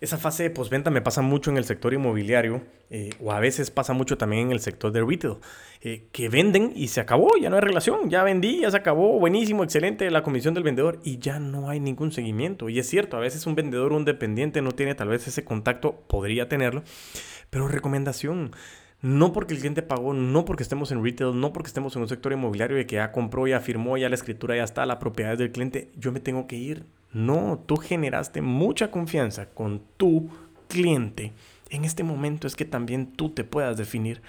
esa 0.00 0.16
fase 0.16 0.44
de 0.44 0.50
postventa 0.50 0.90
me 0.90 1.00
pasa 1.00 1.22
mucho 1.22 1.50
en 1.50 1.56
el 1.56 1.64
sector 1.64 1.92
inmobiliario 1.92 2.62
eh, 2.90 3.10
o 3.20 3.32
a 3.32 3.40
veces 3.40 3.70
pasa 3.70 3.92
mucho 3.92 4.16
también 4.16 4.46
en 4.46 4.52
el 4.52 4.60
sector 4.60 4.92
de 4.92 5.04
retail, 5.04 5.36
eh, 5.82 6.06
que 6.12 6.28
venden 6.28 6.72
y 6.74 6.88
se 6.88 7.00
acabó, 7.00 7.30
ya 7.40 7.50
no 7.50 7.56
hay 7.56 7.62
relación, 7.62 8.08
ya 8.08 8.22
vendí, 8.22 8.60
ya 8.60 8.70
se 8.70 8.76
acabó, 8.76 9.18
buenísimo, 9.18 9.64
excelente 9.64 10.10
la 10.10 10.22
comisión 10.22 10.54
del 10.54 10.62
vendedor 10.62 11.00
y 11.02 11.18
ya 11.18 11.38
no 11.40 11.68
hay 11.68 11.80
ningún 11.80 12.12
seguimiento. 12.12 12.68
Y 12.68 12.78
es 12.78 12.88
cierto, 12.88 13.16
a 13.16 13.20
veces 13.20 13.46
un 13.46 13.54
vendedor 13.54 13.92
o 13.92 13.96
un 13.96 14.04
dependiente 14.04 14.62
no 14.62 14.72
tiene 14.72 14.94
tal 14.94 15.08
vez 15.08 15.26
ese 15.26 15.44
contacto, 15.44 16.02
podría 16.06 16.48
tenerlo, 16.48 16.82
pero 17.50 17.68
recomendación. 17.68 18.52
No 19.00 19.32
porque 19.32 19.54
el 19.54 19.60
cliente 19.60 19.82
pagó, 19.82 20.12
no 20.12 20.44
porque 20.44 20.64
estemos 20.64 20.90
en 20.90 21.04
retail, 21.04 21.38
no 21.38 21.52
porque 21.52 21.68
estemos 21.68 21.94
en 21.94 22.02
un 22.02 22.08
sector 22.08 22.32
inmobiliario 22.32 22.80
y 22.80 22.84
que 22.84 22.96
ya 22.96 23.12
compró, 23.12 23.46
ya 23.46 23.60
firmó, 23.60 23.96
ya 23.96 24.08
la 24.08 24.16
escritura 24.16 24.56
ya 24.56 24.64
está, 24.64 24.86
la 24.86 24.98
propiedad 24.98 25.34
es 25.34 25.38
del 25.38 25.52
cliente, 25.52 25.92
yo 25.96 26.10
me 26.10 26.18
tengo 26.18 26.48
que 26.48 26.56
ir 26.56 26.84
no, 27.12 27.62
tú 27.66 27.76
generaste 27.76 28.42
mucha 28.42 28.90
confianza 28.90 29.46
con 29.46 29.82
tu 29.96 30.28
cliente. 30.68 31.32
En 31.70 31.84
este 31.84 32.02
momento 32.02 32.46
es 32.46 32.56
que 32.56 32.64
también 32.64 33.12
tú 33.12 33.30
te 33.30 33.44
puedas 33.44 33.76
definir 33.76 34.22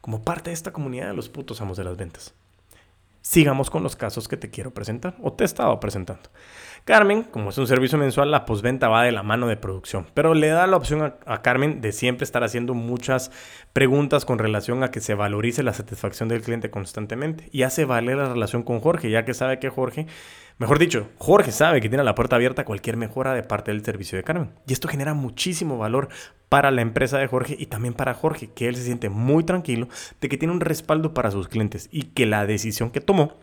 como 0.00 0.22
parte 0.22 0.50
de 0.50 0.54
esta 0.54 0.72
comunidad 0.72 1.08
de 1.08 1.14
los 1.14 1.28
putos 1.28 1.60
amos 1.60 1.76
de 1.76 1.84
las 1.84 1.96
ventas. 1.96 2.34
Sigamos 3.22 3.68
con 3.68 3.82
los 3.82 3.96
casos 3.96 4.28
que 4.28 4.38
te 4.38 4.48
quiero 4.48 4.72
presentar 4.72 5.14
o 5.22 5.32
te 5.32 5.44
he 5.44 5.46
estado 5.46 5.78
presentando. 5.78 6.30
Carmen, 6.86 7.24
como 7.24 7.50
es 7.50 7.58
un 7.58 7.66
servicio 7.66 7.98
mensual, 7.98 8.30
la 8.30 8.46
postventa 8.46 8.88
va 8.88 9.04
de 9.04 9.12
la 9.12 9.22
mano 9.22 9.46
de 9.46 9.58
producción, 9.58 10.06
pero 10.14 10.32
le 10.32 10.48
da 10.48 10.66
la 10.66 10.78
opción 10.78 11.14
a, 11.26 11.42
Carmen 11.42 11.82
de 11.82 11.92
siempre 11.92 12.24
estar 12.24 12.42
haciendo 12.42 12.72
muchas 12.72 13.30
preguntas 13.74 14.24
con 14.24 14.38
relación 14.38 14.82
a 14.82 14.90
que 14.90 15.00
se 15.00 15.14
valorice 15.14 15.62
la 15.62 15.74
satisfacción 15.74 16.30
del 16.30 16.40
cliente 16.40 16.70
constantemente 16.70 17.50
y 17.52 17.62
hace 17.62 17.84
valer 17.84 18.16
la 18.16 18.30
relación 18.30 18.62
con 18.62 18.80
Jorge, 18.80 19.10
ya 19.10 19.26
que 19.26 19.34
sabe 19.34 19.58
que 19.58 19.68
Jorge, 19.68 20.06
mejor 20.60 20.78
dicho, 20.78 21.08
Jorge 21.18 21.50
sabe 21.50 21.80
que 21.80 21.88
tiene 21.88 22.04
la 22.04 22.14
puerta 22.14 22.36
abierta 22.36 22.62
a 22.62 22.64
cualquier 22.64 22.96
mejora 22.96 23.34
de 23.34 23.42
parte 23.42 23.72
del 23.72 23.84
servicio 23.84 24.16
de 24.16 24.24
Carmen. 24.24 24.52
Y 24.68 24.72
esto 24.72 24.86
genera 24.86 25.14
muchísimo 25.14 25.78
valor 25.78 26.08
para 26.48 26.70
la 26.70 26.82
empresa 26.82 27.18
de 27.18 27.26
Jorge 27.26 27.56
y 27.58 27.66
también 27.66 27.94
para 27.94 28.14
Jorge, 28.14 28.52
que 28.52 28.68
él 28.68 28.76
se 28.76 28.84
siente 28.84 29.08
muy 29.08 29.42
tranquilo 29.42 29.88
de 30.20 30.28
que 30.28 30.36
tiene 30.36 30.54
un 30.54 30.60
respaldo 30.60 31.14
para 31.14 31.30
sus 31.30 31.48
clientes 31.48 31.88
y 31.90 32.02
que 32.04 32.26
la 32.26 32.46
decisión 32.46 32.90
que 32.90 33.00
tomó 33.00 33.38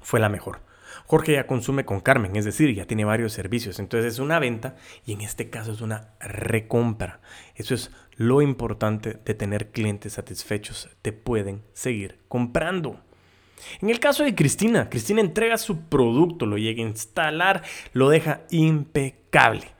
fue 0.00 0.18
la 0.18 0.28
mejor. 0.28 0.60
Jorge 1.06 1.34
ya 1.34 1.46
consume 1.46 1.84
con 1.84 2.00
Carmen, 2.00 2.34
es 2.34 2.44
decir, 2.44 2.74
ya 2.74 2.86
tiene 2.86 3.04
varios 3.04 3.32
servicios. 3.32 3.78
Entonces 3.78 4.14
es 4.14 4.18
una 4.18 4.38
venta 4.38 4.74
y 5.04 5.12
en 5.12 5.20
este 5.20 5.50
caso 5.50 5.72
es 5.72 5.80
una 5.80 6.14
recompra. 6.20 7.20
Eso 7.54 7.74
es 7.74 7.92
lo 8.16 8.42
importante 8.42 9.20
de 9.24 9.34
tener 9.34 9.70
clientes 9.70 10.14
satisfechos. 10.14 10.88
Te 11.02 11.12
pueden 11.12 11.62
seguir 11.74 12.18
comprando. 12.28 13.05
En 13.80 13.90
el 13.90 14.00
caso 14.00 14.24
de 14.24 14.34
Cristina, 14.34 14.88
Cristina 14.88 15.20
entrega 15.20 15.58
su 15.58 15.80
producto, 15.88 16.46
lo 16.46 16.58
llega 16.58 16.82
a 16.82 16.88
instalar, 16.88 17.62
lo 17.92 18.08
deja 18.08 18.42
impecable. 18.50 19.75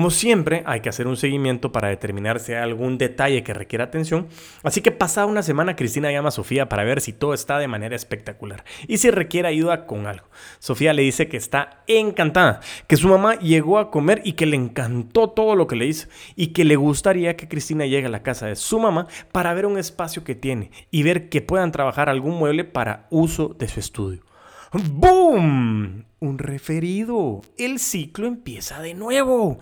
Como 0.00 0.10
siempre, 0.10 0.62
hay 0.64 0.80
que 0.80 0.88
hacer 0.88 1.06
un 1.06 1.18
seguimiento 1.18 1.72
para 1.72 1.88
determinar 1.88 2.40
si 2.40 2.54
hay 2.54 2.62
algún 2.62 2.96
detalle 2.96 3.42
que 3.42 3.52
requiera 3.52 3.84
atención, 3.84 4.28
así 4.62 4.80
que 4.80 4.92
pasada 4.92 5.26
una 5.26 5.42
semana 5.42 5.76
Cristina 5.76 6.10
llama 6.10 6.28
a 6.28 6.32
Sofía 6.32 6.70
para 6.70 6.84
ver 6.84 7.02
si 7.02 7.12
todo 7.12 7.34
está 7.34 7.58
de 7.58 7.68
manera 7.68 7.94
espectacular 7.94 8.64
y 8.88 8.96
si 8.96 9.10
requiere 9.10 9.48
ayuda 9.48 9.84
con 9.84 10.06
algo. 10.06 10.24
Sofía 10.58 10.94
le 10.94 11.02
dice 11.02 11.28
que 11.28 11.36
está 11.36 11.82
encantada, 11.86 12.60
que 12.86 12.96
su 12.96 13.08
mamá 13.08 13.38
llegó 13.40 13.78
a 13.78 13.90
comer 13.90 14.22
y 14.24 14.32
que 14.32 14.46
le 14.46 14.56
encantó 14.56 15.28
todo 15.28 15.54
lo 15.54 15.66
que 15.66 15.76
le 15.76 15.84
hizo 15.84 16.08
y 16.34 16.54
que 16.54 16.64
le 16.64 16.76
gustaría 16.76 17.36
que 17.36 17.46
Cristina 17.46 17.84
llegue 17.84 18.06
a 18.06 18.10
la 18.10 18.22
casa 18.22 18.46
de 18.46 18.56
su 18.56 18.80
mamá 18.80 19.06
para 19.32 19.52
ver 19.52 19.66
un 19.66 19.76
espacio 19.76 20.24
que 20.24 20.34
tiene 20.34 20.70
y 20.90 21.02
ver 21.02 21.28
que 21.28 21.42
puedan 21.42 21.72
trabajar 21.72 22.08
algún 22.08 22.38
mueble 22.38 22.64
para 22.64 23.06
uso 23.10 23.48
de 23.48 23.68
su 23.68 23.80
estudio. 23.80 24.22
¡Boom! 24.72 26.06
Un 26.20 26.38
referido. 26.38 27.42
El 27.58 27.78
ciclo 27.78 28.26
empieza 28.26 28.80
de 28.80 28.94
nuevo. 28.94 29.58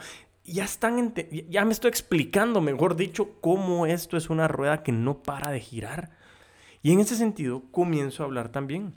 Ya 0.50 0.64
están, 0.64 1.14
ya 1.48 1.64
me 1.64 1.72
estoy 1.72 1.90
explicando, 1.90 2.60
mejor 2.60 2.96
dicho, 2.96 3.36
cómo 3.40 3.86
esto 3.86 4.16
es 4.16 4.30
una 4.30 4.48
rueda 4.48 4.82
que 4.82 4.92
no 4.92 5.22
para 5.22 5.50
de 5.50 5.60
girar. 5.60 6.10
Y 6.82 6.92
en 6.92 7.00
ese 7.00 7.16
sentido 7.16 7.62
comienzo 7.70 8.22
a 8.22 8.26
hablar 8.26 8.48
también. 8.48 8.94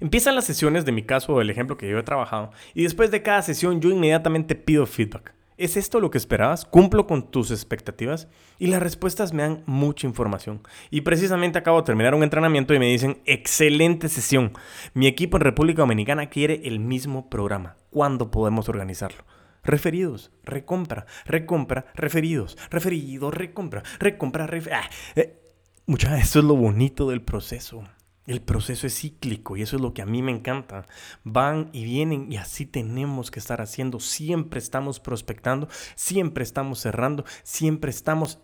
Empiezan 0.00 0.34
las 0.34 0.44
sesiones 0.44 0.84
de 0.84 0.92
mi 0.92 1.02
caso 1.02 1.32
o 1.32 1.40
el 1.40 1.50
ejemplo 1.50 1.76
que 1.76 1.88
yo 1.88 1.98
he 1.98 2.02
trabajado 2.02 2.50
y 2.74 2.82
después 2.82 3.10
de 3.10 3.22
cada 3.22 3.42
sesión 3.42 3.80
yo 3.80 3.90
inmediatamente 3.90 4.54
pido 4.54 4.86
feedback. 4.86 5.34
¿Es 5.56 5.76
esto 5.76 6.00
lo 6.00 6.10
que 6.10 6.18
esperabas? 6.18 6.64
¿Cumplo 6.64 7.06
con 7.06 7.30
tus 7.30 7.52
expectativas? 7.52 8.26
Y 8.58 8.66
las 8.66 8.82
respuestas 8.82 9.32
me 9.32 9.44
dan 9.44 9.62
mucha 9.66 10.04
información. 10.04 10.60
Y 10.90 11.02
precisamente 11.02 11.58
acabo 11.58 11.78
de 11.78 11.86
terminar 11.86 12.12
un 12.14 12.24
entrenamiento 12.24 12.74
y 12.74 12.80
me 12.80 12.90
dicen, 12.90 13.18
excelente 13.24 14.08
sesión. 14.08 14.52
Mi 14.94 15.06
equipo 15.06 15.36
en 15.36 15.42
República 15.42 15.82
Dominicana 15.82 16.28
quiere 16.28 16.62
el 16.64 16.80
mismo 16.80 17.30
programa. 17.30 17.76
¿Cuándo 17.90 18.32
podemos 18.32 18.68
organizarlo? 18.68 19.24
Referidos, 19.64 20.30
recompra, 20.44 21.06
recompra, 21.24 21.86
referidos, 21.94 22.56
referidos, 22.70 23.32
recompra, 23.34 23.82
recompra, 23.98 24.46
referidos. 24.46 24.84
Ah, 24.84 24.90
eh, 25.16 25.40
eso 25.86 26.38
es 26.38 26.44
lo 26.44 26.56
bonito 26.56 27.08
del 27.08 27.22
proceso. 27.22 27.84
El 28.26 28.40
proceso 28.40 28.86
es 28.86 28.98
cíclico 28.98 29.56
y 29.56 29.62
eso 29.62 29.76
es 29.76 29.82
lo 29.82 29.92
que 29.92 30.00
a 30.00 30.06
mí 30.06 30.22
me 30.22 30.32
encanta. 30.32 30.86
Van 31.24 31.68
y 31.72 31.84
vienen 31.84 32.32
y 32.32 32.36
así 32.36 32.64
tenemos 32.64 33.30
que 33.30 33.38
estar 33.38 33.60
haciendo. 33.60 34.00
Siempre 34.00 34.58
estamos 34.58 34.98
prospectando, 34.98 35.68
siempre 35.94 36.42
estamos 36.42 36.80
cerrando, 36.80 37.24
siempre 37.42 37.90
estamos 37.90 38.40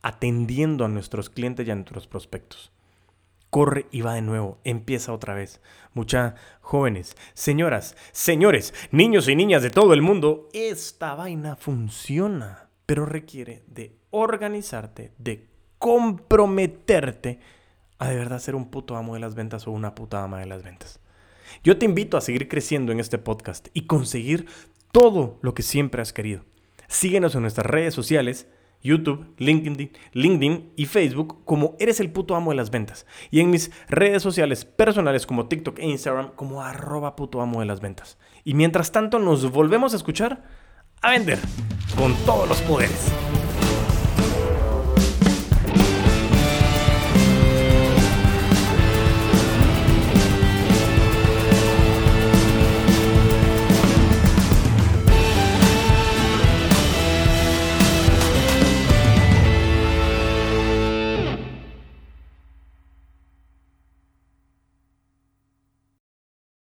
atendiendo 0.00 0.84
a 0.84 0.88
nuestros 0.88 1.28
clientes 1.28 1.66
y 1.66 1.70
a 1.70 1.74
nuestros 1.74 2.06
prospectos. 2.06 2.72
Corre 3.50 3.86
y 3.90 4.02
va 4.02 4.14
de 4.14 4.22
nuevo, 4.22 4.58
empieza 4.64 5.12
otra 5.12 5.34
vez. 5.34 5.60
Muchas 5.94 6.34
jóvenes, 6.60 7.16
señoras, 7.34 7.96
señores, 8.12 8.74
niños 8.90 9.28
y 9.28 9.36
niñas 9.36 9.62
de 9.62 9.70
todo 9.70 9.94
el 9.94 10.02
mundo, 10.02 10.48
esta 10.52 11.14
vaina 11.14 11.56
funciona, 11.56 12.68
pero 12.84 13.06
requiere 13.06 13.62
de 13.66 13.96
organizarte, 14.10 15.12
de 15.18 15.48
comprometerte 15.78 17.40
a 17.98 18.08
de 18.08 18.16
verdad 18.16 18.38
ser 18.38 18.54
un 18.54 18.70
puto 18.70 18.96
amo 18.96 19.14
de 19.14 19.20
las 19.20 19.34
ventas 19.34 19.66
o 19.66 19.70
una 19.70 19.94
puta 19.94 20.22
ama 20.22 20.40
de 20.40 20.46
las 20.46 20.62
ventas. 20.62 21.00
Yo 21.64 21.78
te 21.78 21.86
invito 21.86 22.16
a 22.16 22.20
seguir 22.20 22.48
creciendo 22.48 22.92
en 22.92 23.00
este 23.00 23.18
podcast 23.18 23.68
y 23.72 23.86
conseguir 23.86 24.46
todo 24.92 25.38
lo 25.42 25.54
que 25.54 25.62
siempre 25.62 26.02
has 26.02 26.12
querido. 26.12 26.44
Síguenos 26.86 27.34
en 27.34 27.42
nuestras 27.42 27.66
redes 27.66 27.94
sociales, 27.94 28.46
YouTube, 28.82 29.34
LinkedIn, 29.38 29.90
LinkedIn 30.12 30.72
y 30.76 30.86
Facebook 30.86 31.44
como 31.44 31.76
Eres 31.78 32.00
el 32.00 32.10
puto 32.10 32.34
amo 32.34 32.50
de 32.50 32.56
las 32.56 32.70
ventas. 32.70 33.06
Y 33.30 33.40
en 33.40 33.50
mis 33.50 33.70
redes 33.88 34.22
sociales 34.22 34.64
personales 34.64 35.26
como 35.26 35.46
TikTok 35.46 35.78
e 35.78 35.86
Instagram 35.86 36.30
como 36.34 36.62
arroba 36.62 37.16
puto 37.16 37.40
amo 37.40 37.60
de 37.60 37.66
las 37.66 37.80
ventas. 37.80 38.18
Y 38.44 38.54
mientras 38.54 38.92
tanto 38.92 39.18
nos 39.18 39.50
volvemos 39.50 39.92
a 39.92 39.96
escuchar 39.96 40.44
a 41.02 41.10
vender 41.10 41.38
con 41.96 42.14
todos 42.24 42.48
los 42.48 42.60
poderes. 42.62 43.12